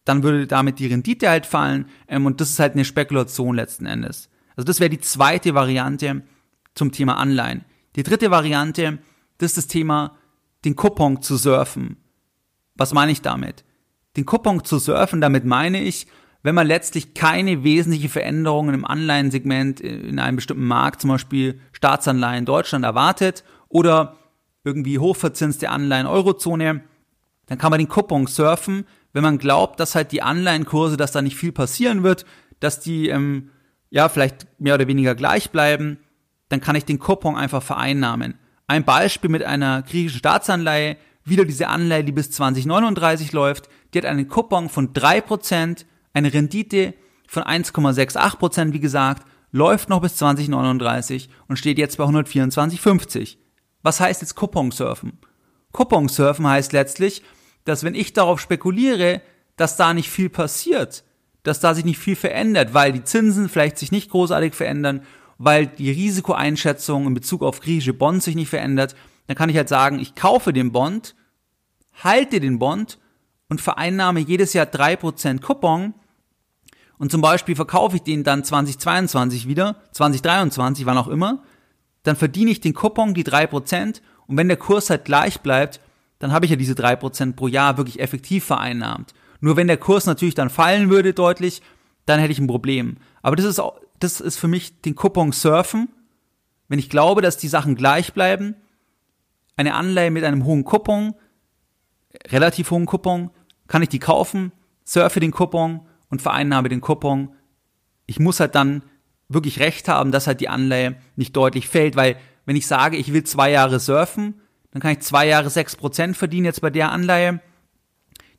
dann 0.05 0.23
würde 0.23 0.47
damit 0.47 0.79
die 0.79 0.87
Rendite 0.87 1.29
halt 1.29 1.45
fallen 1.45 1.89
ähm, 2.07 2.25
und 2.25 2.41
das 2.41 2.49
ist 2.49 2.59
halt 2.59 2.73
eine 2.73 2.85
Spekulation 2.85 3.55
letzten 3.55 3.85
Endes. 3.85 4.29
Also 4.55 4.65
das 4.65 4.79
wäre 4.79 4.89
die 4.89 4.99
zweite 4.99 5.53
Variante, 5.53 6.23
zum 6.77 6.91
Thema 6.91 7.17
Anleihen. 7.17 7.65
Die 7.95 8.03
dritte 8.03 8.31
Variante, 8.31 8.99
das 9.39 9.51
ist 9.51 9.57
das 9.57 9.67
Thema, 9.67 10.15
den 10.63 10.75
Coupon 10.75 11.21
zu 11.21 11.35
surfen. 11.35 11.97
Was 12.77 12.93
meine 12.93 13.11
ich 13.11 13.21
damit? 13.21 13.63
Den 14.15 14.25
Coupon 14.25 14.63
zu 14.63 14.79
surfen, 14.79 15.21
damit 15.21 15.45
meine 15.45 15.81
ich, 15.81 16.07
wenn 16.43 16.55
man 16.55 16.67
letztlich 16.67 17.13
keine 17.13 17.63
wesentliche 17.63 18.09
Veränderungen 18.09 18.73
im 18.73 18.85
Anleihensegment 18.85 19.79
in 19.79 20.19
einem 20.19 20.37
bestimmten 20.37 20.65
Markt, 20.65 21.01
zum 21.01 21.09
Beispiel 21.09 21.59
Staatsanleihen 21.73 22.45
Deutschland 22.45 22.85
erwartet 22.85 23.43
oder 23.67 24.15
irgendwie 24.63 24.99
hochverzinste 24.99 25.69
Anleihen 25.69 26.07
Eurozone, 26.07 26.81
dann 27.47 27.57
kann 27.57 27.71
man 27.71 27.79
den 27.79 27.89
Coupon 27.89 28.27
surfen, 28.27 28.85
wenn 29.13 29.23
man 29.23 29.37
glaubt, 29.37 29.79
dass 29.79 29.95
halt 29.95 30.11
die 30.11 30.21
Anleihenkurse, 30.21 30.97
dass 30.97 31.11
da 31.11 31.21
nicht 31.21 31.35
viel 31.35 31.51
passieren 31.51 32.03
wird, 32.03 32.25
dass 32.59 32.79
die 32.79 33.09
ähm, 33.09 33.49
ja 33.89 34.09
vielleicht 34.09 34.47
mehr 34.59 34.75
oder 34.75 34.87
weniger 34.87 35.15
gleich 35.15 35.51
bleiben 35.51 35.97
dann 36.49 36.61
kann 36.61 36.75
ich 36.75 36.85
den 36.85 36.99
Coupon 36.99 37.35
einfach 37.35 37.63
vereinnahmen. 37.63 38.35
Ein 38.67 38.83
Beispiel 38.83 39.29
mit 39.29 39.43
einer 39.43 39.81
griechischen 39.81 40.19
Staatsanleihe, 40.19 40.97
wieder 41.29 41.45
diese 41.45 41.67
Anleihe, 41.67 42.03
die 42.03 42.11
bis 42.11 42.31
2039 42.31 43.31
läuft, 43.31 43.69
die 43.93 43.99
hat 43.99 44.05
einen 44.05 44.27
Coupon 44.27 44.69
von 44.69 44.93
3%, 44.93 45.85
eine 46.13 46.33
Rendite 46.33 46.93
von 47.27 47.43
1,68%, 47.43 48.73
wie 48.73 48.79
gesagt, 48.79 49.27
läuft 49.51 49.89
noch 49.89 50.01
bis 50.01 50.15
2039 50.17 51.29
und 51.47 51.57
steht 51.57 51.77
jetzt 51.77 51.97
bei 51.97 52.03
124,50. 52.03 53.37
Was 53.83 53.99
heißt 53.99 54.21
jetzt 54.21 54.35
Coupon 54.35 54.71
surfen? 54.71 55.19
Coupon 55.71 56.09
surfen 56.09 56.47
heißt 56.47 56.73
letztlich, 56.73 57.23
dass 57.65 57.83
wenn 57.83 57.95
ich 57.95 58.13
darauf 58.13 58.39
spekuliere, 58.39 59.21
dass 59.55 59.77
da 59.77 59.93
nicht 59.93 60.09
viel 60.09 60.29
passiert, 60.29 61.03
dass 61.43 61.59
da 61.59 61.73
sich 61.73 61.85
nicht 61.85 61.99
viel 61.99 62.15
verändert, 62.15 62.73
weil 62.73 62.91
die 62.91 63.03
Zinsen 63.03 63.49
vielleicht 63.49 63.77
sich 63.77 63.91
nicht 63.91 64.09
großartig 64.09 64.53
verändern 64.53 65.01
weil 65.37 65.67
die 65.67 65.91
Risikoeinschätzung 65.91 67.07
in 67.07 67.13
Bezug 67.13 67.43
auf 67.43 67.59
griechische 67.59 67.93
Bonds 67.93 68.25
sich 68.25 68.35
nicht 68.35 68.49
verändert, 68.49 68.95
dann 69.27 69.35
kann 69.35 69.49
ich 69.49 69.57
halt 69.57 69.69
sagen, 69.69 69.99
ich 69.99 70.15
kaufe 70.15 70.53
den 70.53 70.71
Bond, 70.71 71.15
halte 72.03 72.39
den 72.39 72.59
Bond 72.59 72.99
und 73.49 73.61
vereinnahme 73.61 74.19
jedes 74.19 74.53
Jahr 74.53 74.65
drei 74.65 74.95
Prozent 74.95 75.41
Coupon 75.41 75.93
und 76.97 77.11
zum 77.11 77.21
Beispiel 77.21 77.55
verkaufe 77.55 77.97
ich 77.97 78.03
den 78.03 78.23
dann 78.23 78.43
2022 78.43 79.47
wieder, 79.47 79.75
2023, 79.91 80.85
wann 80.85 80.97
auch 80.97 81.07
immer, 81.07 81.43
dann 82.03 82.15
verdiene 82.15 82.51
ich 82.51 82.61
den 82.61 82.73
Coupon, 82.73 83.13
die 83.13 83.23
drei 83.23 83.47
Prozent 83.47 84.01
und 84.27 84.37
wenn 84.37 84.47
der 84.47 84.57
Kurs 84.57 84.89
halt 84.89 85.05
gleich 85.05 85.41
bleibt, 85.41 85.79
dann 86.19 86.31
habe 86.31 86.45
ich 86.45 86.51
ja 86.51 86.57
diese 86.57 86.75
drei 86.75 86.95
Prozent 86.95 87.35
pro 87.35 87.47
Jahr 87.47 87.77
wirklich 87.77 87.99
effektiv 87.99 88.45
vereinnahmt. 88.45 89.13
Nur 89.39 89.55
wenn 89.55 89.67
der 89.67 89.77
Kurs 89.77 90.05
natürlich 90.05 90.35
dann 90.35 90.49
fallen 90.49 90.89
würde 90.89 91.13
deutlich, 91.13 91.61
dann 92.05 92.19
hätte 92.19 92.31
ich 92.31 92.39
ein 92.39 92.47
Problem. 92.47 92.97
Aber 93.21 93.35
das 93.35 93.45
ist 93.45 93.59
auch, 93.59 93.79
das 93.99 94.19
ist 94.19 94.37
für 94.37 94.47
mich 94.47 94.81
den 94.81 94.95
Coupon 94.95 95.31
surfen. 95.31 95.89
Wenn 96.67 96.79
ich 96.79 96.89
glaube, 96.89 97.21
dass 97.21 97.37
die 97.37 97.47
Sachen 97.47 97.75
gleich 97.75 98.13
bleiben, 98.13 98.55
eine 99.55 99.75
Anleihe 99.75 100.11
mit 100.11 100.23
einem 100.23 100.45
hohen 100.45 100.63
Coupon, 100.63 101.13
relativ 102.27 102.71
hohen 102.71 102.85
Coupon, 102.85 103.29
kann 103.67 103.83
ich 103.83 103.89
die 103.89 103.99
kaufen, 103.99 104.51
surfe 104.83 105.19
den 105.19 105.31
Coupon 105.31 105.81
und 106.09 106.21
vereinnahme 106.21 106.69
den 106.69 106.81
Coupon. 106.81 107.29
Ich 108.05 108.19
muss 108.19 108.39
halt 108.39 108.55
dann 108.55 108.83
wirklich 109.29 109.59
recht 109.59 109.87
haben, 109.87 110.11
dass 110.11 110.27
halt 110.27 110.39
die 110.39 110.49
Anleihe 110.49 110.95
nicht 111.15 111.35
deutlich 111.35 111.67
fällt, 111.67 111.95
weil 111.95 112.17
wenn 112.45 112.55
ich 112.55 112.67
sage, 112.67 112.97
ich 112.97 113.11
will 113.13 113.23
zwei 113.23 113.51
Jahre 113.51 113.79
surfen, 113.79 114.41
dann 114.71 114.81
kann 114.81 114.93
ich 114.93 114.99
zwei 114.99 115.27
Jahre 115.27 115.49
sechs 115.49 115.75
Prozent 115.75 116.15
verdienen 116.15 116.45
jetzt 116.45 116.61
bei 116.61 116.69
der 116.69 116.91
Anleihe. 116.91 117.41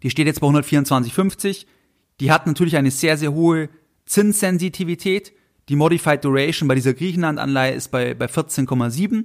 Die 0.02 0.10
steht 0.10 0.26
jetzt 0.26 0.40
bei 0.40 0.46
124,50. 0.46 1.66
Die 2.20 2.32
hat 2.32 2.46
natürlich 2.46 2.76
eine 2.76 2.90
sehr, 2.90 3.16
sehr 3.16 3.32
hohe 3.32 3.68
Zinssensitivität. 4.06 5.32
Die 5.68 5.76
Modified 5.76 6.24
Duration 6.24 6.68
bei 6.68 6.74
dieser 6.74 6.94
Griechenland-Anleihe 6.94 7.74
ist 7.74 7.90
bei, 7.90 8.14
bei 8.14 8.26
14,7. 8.26 9.24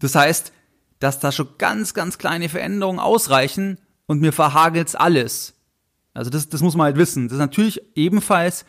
Das 0.00 0.14
heißt, 0.14 0.52
dass 0.98 1.20
da 1.20 1.32
schon 1.32 1.48
ganz, 1.58 1.94
ganz 1.94 2.18
kleine 2.18 2.48
Veränderungen 2.48 2.98
ausreichen 2.98 3.78
und 4.06 4.20
mir 4.20 4.32
verhagelt's 4.32 4.94
alles. 4.94 5.54
Also 6.14 6.30
das, 6.30 6.48
das 6.48 6.62
muss 6.62 6.76
man 6.76 6.86
halt 6.86 6.96
wissen. 6.96 7.28
Das 7.28 7.34
ist 7.34 7.40
natürlich 7.40 7.80
ebenfalls 7.94 8.64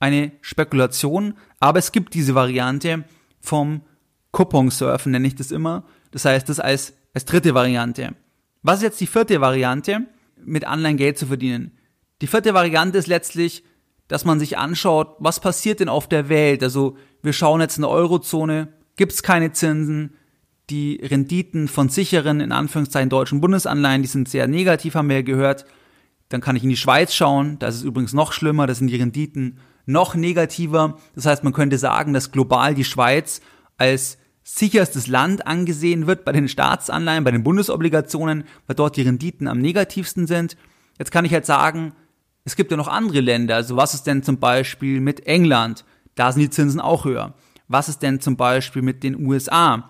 eine 0.00 0.32
Spekulation, 0.40 1.34
aber 1.60 1.78
es 1.78 1.92
gibt 1.92 2.14
diese 2.14 2.34
Variante 2.34 3.04
vom 3.40 3.82
Coupon-Surfen, 4.32 5.12
nenne 5.12 5.28
ich 5.28 5.34
das 5.34 5.50
immer. 5.50 5.84
Das 6.10 6.24
heißt, 6.24 6.48
das 6.48 6.58
als, 6.58 6.94
als 7.14 7.24
dritte 7.24 7.54
Variante. 7.54 8.14
Was 8.62 8.78
ist 8.78 8.82
jetzt 8.82 9.00
die 9.00 9.06
vierte 9.06 9.40
Variante, 9.40 10.06
mit 10.42 10.64
Anleihen 10.64 10.96
Geld 10.96 11.18
zu 11.18 11.26
verdienen? 11.26 11.78
Die 12.22 12.26
vierte 12.26 12.54
Variante 12.54 12.98
ist 12.98 13.06
letztlich, 13.06 13.64
dass 14.08 14.24
man 14.24 14.40
sich 14.40 14.58
anschaut, 14.58 15.16
was 15.18 15.40
passiert 15.40 15.80
denn 15.80 15.88
auf 15.88 16.08
der 16.08 16.28
Welt. 16.28 16.62
Also 16.62 16.96
wir 17.22 17.32
schauen 17.32 17.60
jetzt 17.60 17.76
in 17.76 17.82
der 17.82 17.90
Eurozone, 17.90 18.72
gibt's 18.96 19.22
keine 19.22 19.52
Zinsen, 19.52 20.14
die 20.70 21.00
Renditen 21.02 21.68
von 21.68 21.88
sicheren, 21.88 22.40
in 22.40 22.52
Anführungszeichen, 22.52 23.10
deutschen 23.10 23.40
Bundesanleihen, 23.40 24.02
die 24.02 24.08
sind 24.08 24.28
sehr 24.28 24.46
negativ, 24.46 24.94
haben 24.94 25.08
wir 25.08 25.22
gehört. 25.22 25.64
Dann 26.28 26.40
kann 26.40 26.56
ich 26.56 26.62
in 26.62 26.68
die 26.68 26.76
Schweiz 26.76 27.12
schauen, 27.12 27.58
da 27.58 27.68
ist 27.68 27.76
es 27.76 27.82
übrigens 27.82 28.12
noch 28.12 28.32
schlimmer, 28.32 28.66
da 28.66 28.74
sind 28.74 28.86
die 28.86 28.96
Renditen 28.96 29.58
noch 29.86 30.14
negativer. 30.14 30.98
Das 31.14 31.26
heißt, 31.26 31.44
man 31.44 31.52
könnte 31.52 31.78
sagen, 31.78 32.12
dass 32.12 32.32
global 32.32 32.74
die 32.74 32.84
Schweiz 32.84 33.40
als 33.76 34.18
sicherstes 34.42 35.06
Land 35.06 35.46
angesehen 35.46 36.06
wird 36.06 36.24
bei 36.24 36.32
den 36.32 36.48
Staatsanleihen, 36.48 37.24
bei 37.24 37.30
den 37.30 37.42
Bundesobligationen, 37.42 38.44
weil 38.66 38.76
dort 38.76 38.96
die 38.96 39.02
Renditen 39.02 39.48
am 39.48 39.58
negativsten 39.58 40.26
sind. 40.26 40.56
Jetzt 40.98 41.10
kann 41.10 41.24
ich 41.24 41.32
halt 41.32 41.46
sagen, 41.46 41.92
es 42.44 42.56
gibt 42.56 42.70
ja 42.70 42.76
noch 42.76 42.88
andere 42.88 43.20
Länder. 43.20 43.56
Also 43.56 43.76
was 43.76 43.94
ist 43.94 44.06
denn 44.06 44.22
zum 44.22 44.38
Beispiel 44.38 45.00
mit 45.00 45.26
England? 45.26 45.84
Da 46.14 46.32
sind 46.32 46.42
die 46.42 46.50
Zinsen 46.50 46.80
auch 46.80 47.04
höher. 47.04 47.34
Was 47.68 47.88
ist 47.88 48.02
denn 48.02 48.20
zum 48.20 48.36
Beispiel 48.36 48.82
mit 48.82 49.02
den 49.02 49.26
USA? 49.26 49.89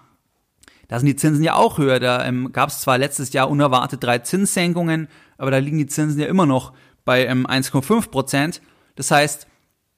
Da 0.91 0.99
sind 0.99 1.07
die 1.07 1.15
Zinsen 1.15 1.45
ja 1.45 1.55
auch 1.55 1.79
höher. 1.79 2.01
Da 2.01 2.25
ähm, 2.27 2.53
gab 2.53 2.69
es 2.69 2.81
zwar 2.81 2.99
letztes 2.99 3.33
Jahr 3.33 3.49
unerwartet 3.49 4.03
drei 4.03 4.19
Zinssenkungen, 4.19 5.07
aber 5.39 5.53
da 5.53 5.59
liegen 5.59 5.79
die 5.79 5.87
Zinsen 5.87 6.21
ja 6.21 6.27
immer 6.27 6.47
noch 6.47 6.73
bei 7.05 7.27
ähm, 7.27 7.47
1,5 7.47 8.11
Prozent. 8.11 8.61
Das 8.97 9.13
heißt, 9.13 9.47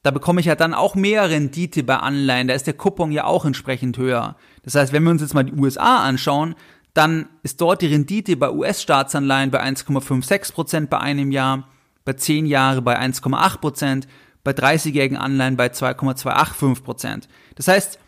da 0.02 0.10
bekomme 0.10 0.40
ich 0.40 0.46
ja 0.46 0.54
dann 0.54 0.74
auch 0.74 0.94
mehr 0.94 1.30
Rendite 1.30 1.82
bei 1.82 1.96
Anleihen. 1.96 2.46
Da 2.46 2.52
ist 2.52 2.66
der 2.66 2.74
Coupon 2.74 3.10
ja 3.10 3.24
auch 3.24 3.46
entsprechend 3.46 3.96
höher. 3.96 4.36
Das 4.64 4.74
heißt, 4.74 4.92
wenn 4.92 5.02
wir 5.02 5.12
uns 5.12 5.22
jetzt 5.22 5.32
mal 5.32 5.44
die 5.44 5.54
USA 5.54 6.04
anschauen, 6.04 6.56
dann 6.92 7.26
ist 7.42 7.62
dort 7.62 7.80
die 7.80 7.86
Rendite 7.86 8.36
bei 8.36 8.50
US-Staatsanleihen 8.50 9.50
bei 9.50 9.64
1,56 9.64 10.52
Prozent 10.52 10.90
bei 10.90 10.98
einem 10.98 11.32
Jahr, 11.32 11.68
bei 12.04 12.12
10 12.12 12.44
Jahre 12.44 12.82
bei 12.82 13.00
1,8 13.00 13.60
Prozent, 13.60 14.08
bei 14.44 14.50
30-jährigen 14.50 15.16
Anleihen 15.16 15.56
bei 15.56 15.70
2,285 15.70 16.84
Prozent. 16.84 17.28
Das 17.54 17.66
heißt, 17.68 17.98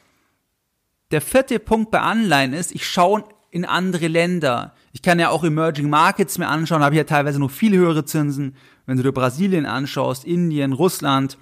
der 1.10 1.20
vierte 1.20 1.58
Punkt 1.58 1.90
bei 1.90 2.00
Anleihen 2.00 2.52
ist, 2.52 2.74
ich 2.74 2.86
schaue 2.86 3.24
in 3.50 3.64
andere 3.64 4.08
Länder. 4.08 4.74
Ich 4.92 5.02
kann 5.02 5.18
ja 5.18 5.28
auch 5.28 5.44
Emerging 5.44 5.88
Markets 5.88 6.38
mir 6.38 6.48
anschauen, 6.48 6.82
habe 6.82 6.96
ja 6.96 7.04
teilweise 7.04 7.38
noch 7.38 7.50
viel 7.50 7.76
höhere 7.76 8.04
Zinsen. 8.04 8.56
Wenn 8.86 8.96
du 8.96 9.02
dir 9.02 9.12
Brasilien 9.12 9.66
anschaust, 9.66 10.24
Indien, 10.24 10.72
Russland, 10.72 11.38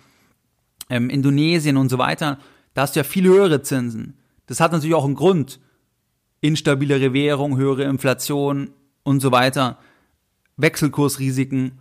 ähm, 0.90 1.08
Indonesien 1.08 1.76
und 1.76 1.88
so 1.88 1.98
weiter, 1.98 2.38
da 2.74 2.82
hast 2.82 2.96
du 2.96 3.00
ja 3.00 3.04
viel 3.04 3.24
höhere 3.24 3.62
Zinsen. 3.62 4.18
Das 4.46 4.60
hat 4.60 4.72
natürlich 4.72 4.94
auch 4.94 5.04
einen 5.04 5.14
Grund. 5.14 5.60
Instabilere 6.40 7.12
Währung, 7.12 7.56
höhere 7.56 7.84
Inflation 7.84 8.70
und 9.04 9.20
so 9.20 9.32
weiter, 9.32 9.78
Wechselkursrisiken. 10.56 11.78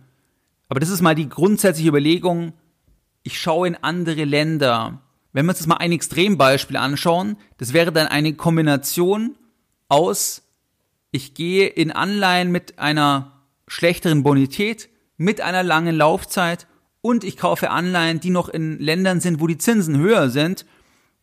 Aber 0.68 0.80
das 0.80 0.88
ist 0.88 1.02
mal 1.02 1.14
die 1.14 1.28
grundsätzliche 1.28 1.88
Überlegung, 1.88 2.52
ich 3.22 3.40
schaue 3.40 3.68
in 3.68 3.76
andere 3.76 4.24
Länder. 4.24 5.02
Wenn 5.32 5.46
wir 5.46 5.50
uns 5.50 5.60
jetzt 5.60 5.68
mal 5.68 5.76
ein 5.76 5.92
Extrembeispiel 5.92 6.76
anschauen, 6.76 7.36
das 7.58 7.72
wäre 7.72 7.92
dann 7.92 8.06
eine 8.06 8.34
Kombination 8.34 9.36
aus, 9.88 10.42
ich 11.10 11.34
gehe 11.34 11.66
in 11.66 11.90
Anleihen 11.90 12.50
mit 12.50 12.78
einer 12.78 13.42
schlechteren 13.66 14.22
Bonität, 14.22 14.88
mit 15.16 15.40
einer 15.40 15.62
langen 15.62 15.94
Laufzeit 15.94 16.66
und 17.00 17.24
ich 17.24 17.36
kaufe 17.36 17.70
Anleihen, 17.70 18.20
die 18.20 18.30
noch 18.30 18.48
in 18.48 18.78
Ländern 18.78 19.20
sind, 19.20 19.40
wo 19.40 19.46
die 19.46 19.58
Zinsen 19.58 19.98
höher 19.98 20.30
sind, 20.30 20.64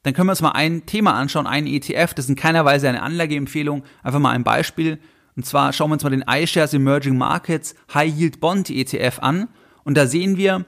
dann 0.04 0.14
können 0.14 0.28
wir 0.28 0.32
uns 0.32 0.42
mal 0.42 0.52
ein 0.52 0.86
Thema 0.86 1.14
anschauen, 1.14 1.48
ein 1.48 1.68
ETF, 1.68 2.14
das 2.14 2.26
ist 2.26 2.30
in 2.30 2.36
keiner 2.36 2.66
Weise 2.66 2.88
eine 2.88 3.02
Anlageempfehlung, 3.02 3.84
einfach 4.02 4.20
mal 4.20 4.32
ein 4.32 4.44
Beispiel. 4.44 5.00
Und 5.36 5.46
zwar 5.46 5.74
schauen 5.74 5.90
wir 5.90 5.94
uns 5.94 6.04
mal 6.04 6.10
den 6.10 6.24
iShares 6.28 6.74
Emerging 6.74 7.18
Markets 7.18 7.76
High 7.94 8.14
Yield 8.16 8.40
Bond 8.40 8.70
ETF 8.70 9.20
an. 9.20 9.50
Und 9.84 9.96
da 9.96 10.08
sehen 10.08 10.38
wir 10.38 10.66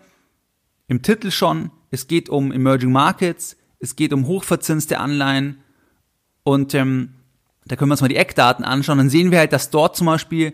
im 0.87 1.01
Titel 1.01 1.31
schon, 1.31 1.71
es 1.91 2.07
geht 2.07 2.29
um 2.29 2.51
Emerging 2.51 2.91
Markets, 2.91 3.57
es 3.79 3.95
geht 3.95 4.13
um 4.13 4.25
hochverzinste 4.25 4.99
Anleihen. 4.99 5.61
Und 6.43 6.73
ähm, 6.73 7.13
da 7.65 7.75
können 7.75 7.89
wir 7.89 7.93
uns 7.93 8.01
mal 8.01 8.07
die 8.07 8.15
Eckdaten 8.15 8.65
anschauen. 8.65 8.97
Dann 8.97 9.09
sehen 9.09 9.31
wir 9.31 9.39
halt, 9.39 9.53
dass 9.53 9.69
dort 9.69 9.95
zum 9.95 10.07
Beispiel 10.07 10.53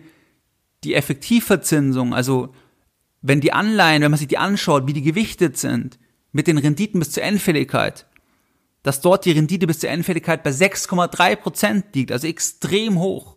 die 0.84 0.94
Effektivverzinsung, 0.94 2.12
also 2.12 2.54
wenn 3.22 3.40
die 3.40 3.52
Anleihen, 3.52 4.02
wenn 4.02 4.10
man 4.10 4.18
sich 4.18 4.28
die 4.28 4.38
anschaut, 4.38 4.86
wie 4.86 4.92
die 4.92 5.02
gewichtet 5.02 5.56
sind, 5.56 5.98
mit 6.32 6.46
den 6.46 6.58
Renditen 6.58 7.00
bis 7.00 7.10
zur 7.12 7.22
Endfälligkeit, 7.22 8.06
dass 8.82 9.00
dort 9.00 9.24
die 9.24 9.32
Rendite 9.32 9.66
bis 9.66 9.80
zur 9.80 9.90
Endfälligkeit 9.90 10.42
bei 10.42 10.50
6,3 10.50 11.36
Prozent 11.36 11.94
liegt, 11.94 12.12
also 12.12 12.26
extrem 12.26 12.98
hoch, 12.98 13.36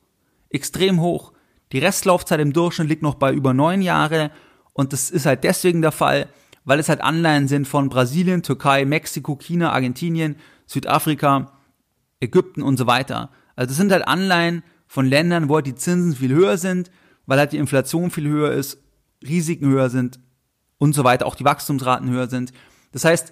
extrem 0.49 1.01
hoch. 1.01 1.33
Die 1.71 1.79
Restlaufzeit 1.79 2.39
im 2.39 2.53
Durchschnitt 2.53 2.89
liegt 2.89 3.01
noch 3.01 3.15
bei 3.15 3.33
über 3.33 3.53
neun 3.53 3.81
Jahre 3.81 4.31
und 4.73 4.93
das 4.93 5.09
ist 5.09 5.25
halt 5.25 5.43
deswegen 5.43 5.81
der 5.81 5.91
Fall, 5.91 6.27
weil 6.63 6.79
es 6.79 6.89
halt 6.89 7.01
Anleihen 7.01 7.47
sind 7.47 7.67
von 7.67 7.89
Brasilien, 7.89 8.43
Türkei, 8.43 8.85
Mexiko, 8.85 9.35
China, 9.35 9.71
Argentinien, 9.71 10.35
Südafrika, 10.65 11.51
Ägypten 12.19 12.61
und 12.61 12.77
so 12.77 12.87
weiter. 12.87 13.29
Also 13.55 13.69
das 13.69 13.77
sind 13.77 13.91
halt 13.91 14.07
Anleihen 14.07 14.63
von 14.87 15.05
Ländern, 15.05 15.49
wo 15.49 15.55
halt 15.55 15.67
die 15.67 15.75
Zinsen 15.75 16.15
viel 16.15 16.33
höher 16.33 16.57
sind, 16.57 16.91
weil 17.25 17.39
halt 17.39 17.51
die 17.51 17.57
Inflation 17.57 18.11
viel 18.11 18.27
höher 18.27 18.51
ist 18.51 18.79
Risiken 19.23 19.67
höher 19.67 19.89
sind 19.89 20.19
und 20.77 20.93
so 20.93 21.03
weiter, 21.03 21.25
auch 21.25 21.35
die 21.35 21.45
Wachstumsraten 21.45 22.09
höher 22.09 22.27
sind. 22.27 22.51
Das 22.91 23.05
heißt, 23.05 23.31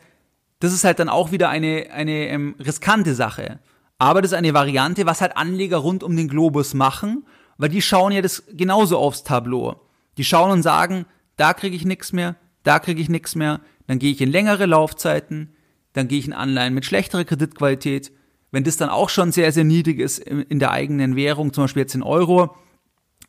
das 0.59 0.73
ist 0.73 0.83
halt 0.83 0.99
dann 0.99 1.09
auch 1.09 1.31
wieder 1.31 1.49
eine, 1.49 1.89
eine 1.91 2.27
ähm, 2.27 2.55
riskante 2.59 3.15
Sache. 3.15 3.59
Aber 3.97 4.21
das 4.21 4.31
ist 4.31 4.37
eine 4.37 4.53
Variante, 4.53 5.05
was 5.05 5.21
halt 5.21 5.35
Anleger 5.35 5.77
rund 5.77 6.03
um 6.03 6.15
den 6.15 6.27
Globus 6.27 6.73
machen, 6.73 7.25
weil 7.57 7.69
die 7.69 7.81
schauen 7.81 8.11
ja 8.11 8.21
das 8.21 8.43
genauso 8.51 8.97
aufs 8.97 9.23
Tableau. 9.23 9.81
Die 10.17 10.23
schauen 10.23 10.51
und 10.51 10.63
sagen, 10.63 11.05
da 11.35 11.53
kriege 11.53 11.75
ich 11.75 11.85
nichts 11.85 12.13
mehr, 12.13 12.35
da 12.63 12.79
kriege 12.79 13.01
ich 13.01 13.09
nichts 13.09 13.35
mehr, 13.35 13.61
dann 13.87 13.99
gehe 13.99 14.11
ich 14.11 14.21
in 14.21 14.31
längere 14.31 14.65
Laufzeiten, 14.65 15.49
dann 15.93 16.07
gehe 16.07 16.19
ich 16.19 16.27
in 16.27 16.33
Anleihen 16.33 16.73
mit 16.73 16.85
schlechterer 16.85 17.23
Kreditqualität. 17.23 18.11
Wenn 18.51 18.63
das 18.63 18.77
dann 18.77 18.89
auch 18.89 19.09
schon 19.09 19.31
sehr, 19.31 19.51
sehr 19.51 19.63
niedrig 19.63 19.99
ist 19.99 20.19
in 20.19 20.59
der 20.59 20.71
eigenen 20.71 21.15
Währung, 21.15 21.53
zum 21.53 21.65
Beispiel 21.65 21.81
jetzt 21.81 21.95
in 21.95 22.03
Euro, 22.03 22.55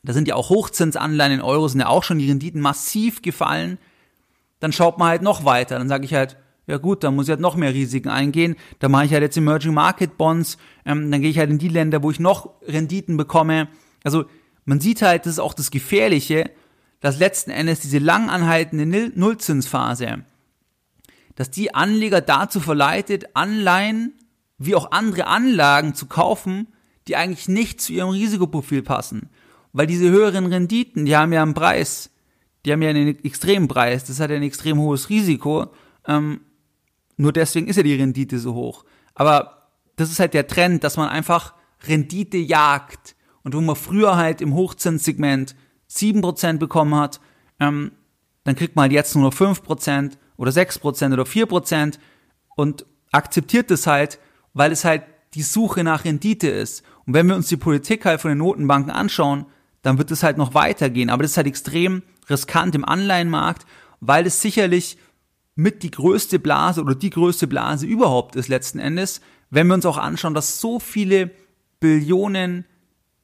da 0.02 0.12
sind 0.12 0.28
ja 0.28 0.34
auch 0.34 0.48
Hochzinsanleihen 0.48 1.34
in 1.34 1.40
Euro, 1.42 1.68
sind 1.68 1.80
ja 1.80 1.88
auch 1.88 2.04
schon 2.04 2.18
die 2.18 2.28
Renditen 2.28 2.60
massiv 2.60 3.22
gefallen, 3.22 3.78
dann 4.60 4.72
schaut 4.72 4.98
man 4.98 5.08
halt 5.08 5.22
noch 5.22 5.44
weiter. 5.44 5.78
Dann 5.78 5.88
sage 5.88 6.04
ich 6.04 6.14
halt, 6.14 6.36
ja 6.66 6.78
gut, 6.78 7.02
dann 7.02 7.16
muss 7.16 7.26
ich 7.26 7.30
halt 7.30 7.40
noch 7.40 7.56
mehr 7.56 7.74
Risiken 7.74 8.08
eingehen. 8.08 8.56
Da 8.78 8.88
mache 8.88 9.06
ich 9.06 9.12
halt 9.12 9.22
jetzt 9.22 9.36
Emerging 9.36 9.74
Market 9.74 10.16
Bonds, 10.16 10.56
ähm, 10.84 11.10
dann 11.10 11.20
gehe 11.20 11.30
ich 11.30 11.38
halt 11.38 11.50
in 11.50 11.58
die 11.58 11.68
Länder, 11.68 12.02
wo 12.02 12.10
ich 12.10 12.20
noch 12.20 12.60
Renditen 12.62 13.16
bekomme. 13.16 13.68
Also 14.04 14.24
man 14.64 14.80
sieht 14.80 15.02
halt, 15.02 15.26
das 15.26 15.34
ist 15.34 15.38
auch 15.38 15.54
das 15.54 15.70
Gefährliche, 15.70 16.50
dass 17.00 17.18
letzten 17.18 17.50
Endes 17.50 17.80
diese 17.80 17.98
lang 17.98 18.30
anhaltende 18.30 19.12
Nullzinsphase, 19.14 20.24
dass 21.34 21.50
die 21.50 21.74
Anleger 21.74 22.20
dazu 22.20 22.60
verleitet, 22.60 23.34
Anleihen 23.34 24.14
wie 24.58 24.74
auch 24.74 24.92
andere 24.92 25.26
Anlagen 25.26 25.94
zu 25.94 26.06
kaufen, 26.06 26.68
die 27.08 27.16
eigentlich 27.16 27.48
nicht 27.48 27.80
zu 27.80 27.94
ihrem 27.94 28.10
Risikoprofil 28.10 28.82
passen. 28.82 29.30
Weil 29.72 29.86
diese 29.86 30.10
höheren 30.10 30.46
Renditen, 30.46 31.06
die 31.06 31.16
haben 31.16 31.32
ja 31.32 31.42
einen 31.42 31.54
Preis, 31.54 32.10
die 32.64 32.72
haben 32.72 32.82
ja 32.82 32.90
einen 32.90 33.24
extremen 33.24 33.68
Preis, 33.68 34.04
das 34.04 34.20
hat 34.20 34.30
ja 34.30 34.36
ein 34.36 34.42
extrem 34.42 34.78
hohes 34.78 35.08
Risiko. 35.08 35.68
Ähm, 36.06 36.42
nur 37.16 37.32
deswegen 37.32 37.68
ist 37.68 37.76
ja 37.76 37.82
die 37.82 37.94
Rendite 37.94 38.38
so 38.38 38.54
hoch. 38.54 38.84
Aber 39.14 39.68
das 39.96 40.10
ist 40.10 40.20
halt 40.20 40.34
der 40.34 40.46
Trend, 40.46 40.84
dass 40.84 40.96
man 40.96 41.08
einfach 41.08 41.54
Rendite 41.86 42.36
jagt. 42.36 43.16
Und 43.42 43.54
wo 43.54 43.60
man 43.62 43.76
früher 43.76 44.16
halt 44.16 44.42
im 44.42 44.52
Hochzinssegment 44.52 45.56
7% 45.90 46.58
bekommen 46.58 46.94
hat, 46.94 47.20
ähm, 47.58 47.92
dann 48.44 48.56
kriegt 48.56 48.76
man 48.76 48.84
halt 48.84 48.92
jetzt 48.92 49.14
nur 49.14 49.24
noch 49.24 49.34
5% 49.34 50.12
oder 50.36 50.50
6% 50.50 51.12
oder 51.12 51.24
4% 51.24 51.98
und 52.56 52.86
akzeptiert 53.12 53.70
das 53.70 53.86
halt, 53.86 54.18
weil 54.54 54.72
es 54.72 54.84
halt 54.84 55.02
die 55.34 55.42
Suche 55.42 55.84
nach 55.84 56.04
Rendite 56.04 56.48
ist. 56.48 56.82
Und 57.06 57.14
wenn 57.14 57.26
wir 57.26 57.36
uns 57.36 57.48
die 57.48 57.56
Politik 57.56 58.04
halt 58.04 58.20
von 58.20 58.30
den 58.30 58.38
Notenbanken 58.38 58.90
anschauen, 58.90 59.46
dann 59.82 59.98
wird 59.98 60.10
es 60.10 60.22
halt 60.22 60.38
noch 60.38 60.54
weitergehen. 60.54 61.10
Aber 61.10 61.22
das 61.22 61.32
ist 61.32 61.36
halt 61.36 61.46
extrem 61.46 62.02
riskant 62.28 62.74
im 62.74 62.84
Anleihenmarkt, 62.84 63.66
weil 64.00 64.26
es 64.26 64.40
sicherlich 64.40 64.98
mit 65.54 65.82
die 65.82 65.90
größte 65.90 66.38
Blase 66.38 66.80
oder 66.80 66.94
die 66.94 67.10
größte 67.10 67.46
Blase 67.46 67.86
überhaupt 67.86 68.36
ist 68.36 68.48
letzten 68.48 68.78
Endes, 68.78 69.20
wenn 69.50 69.66
wir 69.66 69.74
uns 69.74 69.86
auch 69.86 69.98
anschauen, 69.98 70.34
dass 70.34 70.60
so 70.60 70.78
viele 70.78 71.30
Billionen 71.80 72.64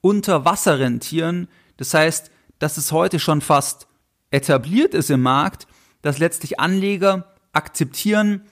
unter 0.00 0.44
Wasser 0.44 0.78
rentieren. 0.78 1.48
Das 1.76 1.94
heißt, 1.94 2.30
dass 2.58 2.76
es 2.76 2.92
heute 2.92 3.18
schon 3.18 3.40
fast 3.40 3.86
etabliert 4.30 4.94
ist 4.94 5.10
im 5.10 5.22
Markt, 5.22 5.66
dass 6.02 6.18
letztlich 6.18 6.60
Anleger 6.60 7.34
akzeptieren, 7.52 8.42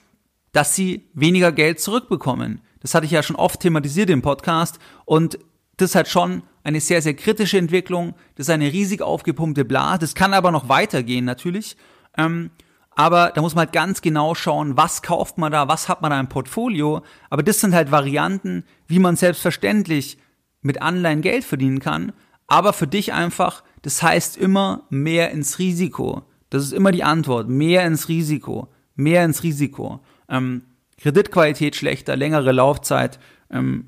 dass 0.51 0.75
sie 0.75 1.09
weniger 1.13 1.51
Geld 1.51 1.79
zurückbekommen. 1.79 2.61
Das 2.79 2.93
hatte 2.93 3.05
ich 3.05 3.11
ja 3.11 3.23
schon 3.23 3.35
oft 3.35 3.59
thematisiert 3.59 4.09
im 4.09 4.21
Podcast 4.21 4.79
und 5.05 5.39
das 5.77 5.95
halt 5.95 6.07
schon 6.07 6.43
eine 6.63 6.79
sehr, 6.79 7.01
sehr 7.01 7.13
kritische 7.13 7.57
Entwicklung. 7.57 8.15
Das 8.35 8.47
ist 8.47 8.53
eine 8.53 8.71
riesig 8.71 9.01
aufgepumpte 9.01 9.65
Blase. 9.65 9.99
Das 9.99 10.15
kann 10.15 10.33
aber 10.33 10.51
noch 10.51 10.69
weitergehen 10.69 11.25
natürlich. 11.25 11.77
Ähm, 12.17 12.51
aber 12.95 13.31
da 13.35 13.41
muss 13.41 13.55
man 13.55 13.65
halt 13.65 13.73
ganz 13.73 14.01
genau 14.01 14.35
schauen, 14.35 14.77
was 14.77 15.01
kauft 15.01 15.37
man 15.37 15.51
da, 15.51 15.67
was 15.67 15.89
hat 15.89 16.01
man 16.01 16.11
da 16.11 16.19
im 16.19 16.29
Portfolio. 16.29 17.01
Aber 17.29 17.43
das 17.43 17.59
sind 17.59 17.75
halt 17.75 17.91
Varianten, 17.91 18.63
wie 18.87 18.99
man 18.99 19.17
selbstverständlich 19.17 20.17
mit 20.61 20.81
Anleihen 20.81 21.21
Geld 21.21 21.43
verdienen 21.43 21.79
kann. 21.79 22.13
Aber 22.47 22.71
für 22.71 22.87
dich 22.87 23.13
einfach, 23.13 23.63
das 23.85 24.01
heißt 24.01 24.35
immer 24.37 24.81
mehr 24.89 25.29
ins 25.29 25.59
Risiko. 25.59 26.23
Das 26.49 26.63
ist 26.63 26.73
immer 26.73 26.91
die 26.91 27.03
Antwort. 27.03 27.49
Mehr 27.49 27.85
ins 27.85 28.09
Risiko. 28.09 28.67
Mehr 28.95 29.23
ins 29.23 29.43
Risiko. 29.43 29.99
Ähm, 30.27 30.63
Kreditqualität 30.97 31.75
schlechter, 31.75 32.15
längere 32.15 32.51
Laufzeit. 32.51 33.19
Ähm, 33.51 33.85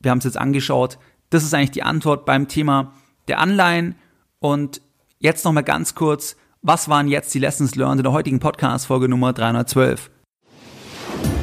wir 0.00 0.10
haben 0.10 0.18
es 0.18 0.24
jetzt 0.24 0.38
angeschaut. 0.38 0.98
Das 1.30 1.44
ist 1.44 1.54
eigentlich 1.54 1.70
die 1.70 1.84
Antwort 1.84 2.26
beim 2.26 2.48
Thema 2.48 2.94
der 3.28 3.38
Anleihen. 3.38 3.94
Und 4.40 4.80
jetzt 5.20 5.44
nochmal 5.44 5.62
ganz 5.62 5.94
kurz, 5.94 6.34
was 6.62 6.88
waren 6.88 7.06
jetzt 7.06 7.32
die 7.32 7.38
Lessons 7.38 7.76
learned 7.76 8.00
in 8.00 8.02
der 8.02 8.12
heutigen 8.12 8.40
Podcast-Folge 8.40 9.08
Nummer 9.08 9.34
312? 9.34 10.10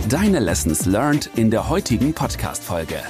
Deine 0.09 0.39
Lessons 0.39 0.85
learned 0.85 1.29
in 1.37 1.49
der 1.49 1.69
heutigen 1.69 2.11
Podcast-Folge. 2.11 3.01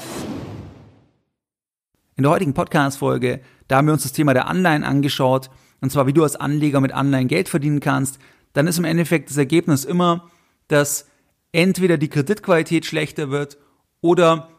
In 2.17 2.21
der 2.21 2.31
heutigen 2.31 2.53
Podcast-Folge, 2.53 3.41
da 3.67 3.77
haben 3.77 3.87
wir 3.87 3.93
uns 3.93 4.03
das 4.03 4.13
Thema 4.13 4.33
der 4.33 4.47
Anleihen 4.47 4.83
angeschaut. 4.83 5.49
und 5.81 5.91
zwar 5.91 6.07
wie 6.07 6.13
du 6.13 6.23
als 6.23 6.35
Anleger 6.35 6.81
mit 6.81 6.93
Anleihen 6.93 7.27
Geld 7.27 7.49
verdienen 7.49 7.79
kannst, 7.79 8.19
dann 8.53 8.67
ist 8.67 8.77
im 8.77 8.85
Endeffekt 8.85 9.29
das 9.29 9.37
Ergebnis 9.37 9.83
immer, 9.83 10.29
dass 10.67 11.07
entweder 11.51 11.97
die 11.97 12.09
Kreditqualität 12.09 12.85
schlechter 12.85 13.29
wird 13.29 13.57
oder 14.01 14.49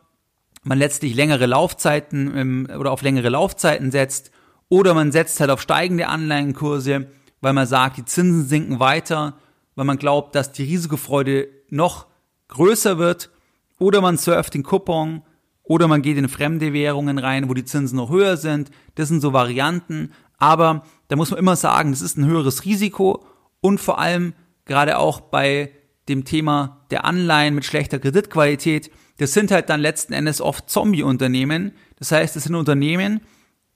man 0.62 0.79
letztlich 0.79 1.14
längere 1.14 1.47
Laufzeiten 1.47 2.66
oder 2.66 2.90
auf 2.90 3.03
längere 3.03 3.29
Laufzeiten 3.29 3.90
setzt 3.90 4.31
oder 4.69 4.95
man 4.95 5.12
setzt 5.12 5.40
halt 5.40 5.51
auf 5.51 5.62
steigende 5.62 6.09
Anleihenkurse, 6.09 7.07
weil 7.40 7.53
man 7.53 7.66
sagt, 7.66 7.99
die 7.99 8.05
Zinsen 8.05 8.47
sinken 8.47 8.81
weiter, 8.81 9.35
weil 9.77 9.85
man 9.85 9.99
glaubt, 9.99 10.35
dass 10.35 10.53
die 10.53 10.64
Risikofreude 10.64 11.49
noch 11.71 12.07
größer 12.49 12.99
wird 12.99 13.31
oder 13.79 14.01
man 14.01 14.16
surft 14.16 14.55
den 14.55 14.62
Coupon 14.62 15.23
oder 15.66 15.88
man 15.88 16.02
geht 16.02 16.16
in 16.16 16.29
fremde 16.29 16.72
Währungen 16.72 17.18
rein, 17.18 17.48
wo 17.48 17.55
die 17.55 17.64
Zinsen 17.64 17.96
noch 17.96 18.11
höher 18.11 18.37
sind. 18.37 18.70
Das 18.94 19.09
sind 19.09 19.20
so 19.20 19.33
Varianten, 19.33 20.12
aber 20.38 20.85
da 21.09 21.16
muss 21.16 21.31
man 21.31 21.40
immer 21.40 21.57
sagen, 21.57 21.90
das 21.90 22.02
ist 22.02 22.16
ein 22.16 22.26
höheres 22.26 22.64
Risiko 22.64 23.24
und 23.61 23.81
vor 23.81 23.98
allem 23.98 24.33
gerade 24.64 24.98
auch 24.98 25.20
bei 25.20 25.72
dem 26.09 26.24
Thema 26.24 26.87
der 26.90 27.05
Anleihen 27.05 27.55
mit 27.55 27.64
schlechter 27.64 27.98
Kreditqualität, 27.98 28.90
das 29.18 29.33
sind 29.33 29.50
halt 29.50 29.70
dann 29.70 29.81
letzten 29.81 30.12
Endes 30.12 30.40
oft 30.40 30.70
Zombie-Unternehmen. 30.70 31.72
Das 31.98 32.12
heißt, 32.12 32.37
das 32.37 32.44
sind 32.44 32.55
Unternehmen, 32.55 33.20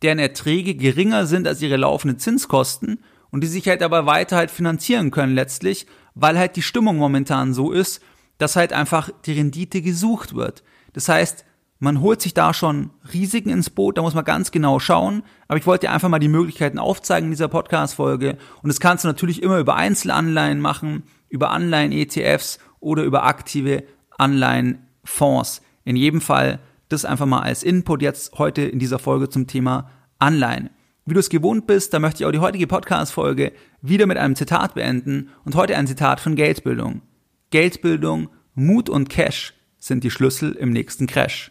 deren 0.03 0.19
Erträge 0.19 0.75
geringer 0.75 1.27
sind 1.27 1.49
als 1.49 1.63
ihre 1.63 1.77
laufenden 1.77 2.19
Zinskosten 2.19 3.01
und 3.31 3.43
die 3.43 3.49
sich 3.49 3.67
halt 3.69 3.83
aber 3.83 4.07
weiter 4.07 4.37
halt 4.37 4.51
finanzieren 4.51 5.11
können 5.11 5.35
letztlich, 5.35 5.87
weil 6.15 6.39
halt 6.39 6.57
die 6.57 6.63
Stimmung 6.63 6.97
momentan 6.97 7.55
so 7.55 7.73
ist, 7.73 8.01
dass 8.39 8.57
halt 8.57 8.73
einfach 8.73 9.11
die 9.25 9.33
Rendite 9.33 9.83
gesucht 9.83 10.35
wird. 10.35 10.63
Das 10.93 11.09
heißt, 11.09 11.45
man 11.81 12.03
holt 12.03 12.21
sich 12.21 12.35
da 12.35 12.53
schon 12.53 12.91
Risiken 13.13 13.49
ins 13.49 13.71
Boot, 13.71 13.97
da 13.97 14.03
muss 14.03 14.15
man 14.15 14.25
ganz 14.25 14.51
genau 14.51 14.79
schauen. 14.79 15.23
Aber 15.49 15.59
ich 15.59 15.67
wollte 15.67 15.91
einfach 15.91 16.11
mal 16.11 16.19
die 16.19 16.29
Möglichkeiten 16.29 16.79
aufzeigen 16.79 17.27
in 17.27 17.33
dieser 17.33 17.49
Podcast-Folge. 17.49 18.37
Und 18.63 18.69
das 18.69 18.81
kannst 18.81 19.05
du 19.05 19.09
natürlich 19.09 19.43
immer 19.43 19.59
über 19.59 19.77
Einzelanleihen 19.77 20.61
machen, 20.61 21.05
über 21.31 21.51
Anleihen-ETFs 21.51 22.59
oder 22.81 23.03
über 23.03 23.25
aktive 23.25 23.83
Anleihenfonds. 24.19 25.63
In 25.85 25.97
jedem 25.97 26.21
Fall 26.21 26.61
das 26.91 27.07
einfach 27.07 27.27
mal 27.27 27.41
als 27.41 27.63
Input 27.63 28.03
jetzt 28.03 28.39
heute 28.39 28.63
in 28.63 28.79
dieser 28.79 28.99
Folge 28.99 29.31
zum 29.31 29.47
Thema 29.47 29.91
Anleihen. 30.19 30.69
Wie 31.07 31.15
du 31.15 31.21
es 31.21 31.31
gewohnt 31.31 31.67
bist, 31.67 31.95
da 31.95 31.99
möchte 31.99 32.23
ich 32.23 32.27
auch 32.27 32.33
die 32.33 32.41
heutige 32.41 32.67
Podcast-Folge 32.67 33.53
wieder 33.81 34.07
mit 34.07 34.19
einem 34.19 34.37
Zitat 34.37 34.75
beenden 34.75 35.31
und 35.47 35.55
heute 35.55 35.77
ein 35.77 35.87
Zitat 35.87 36.21
von 36.21 36.37
Geldbildung. 36.37 37.01
Geldbildung, 37.49 38.29
Mut 38.55 38.91
und 38.91 39.09
Cash 39.09 39.55
sind 39.79 40.05
die 40.05 40.11
Schlüssel 40.11 40.53
im 40.53 40.71
nächsten 40.71 41.07
Crash. 41.07 41.51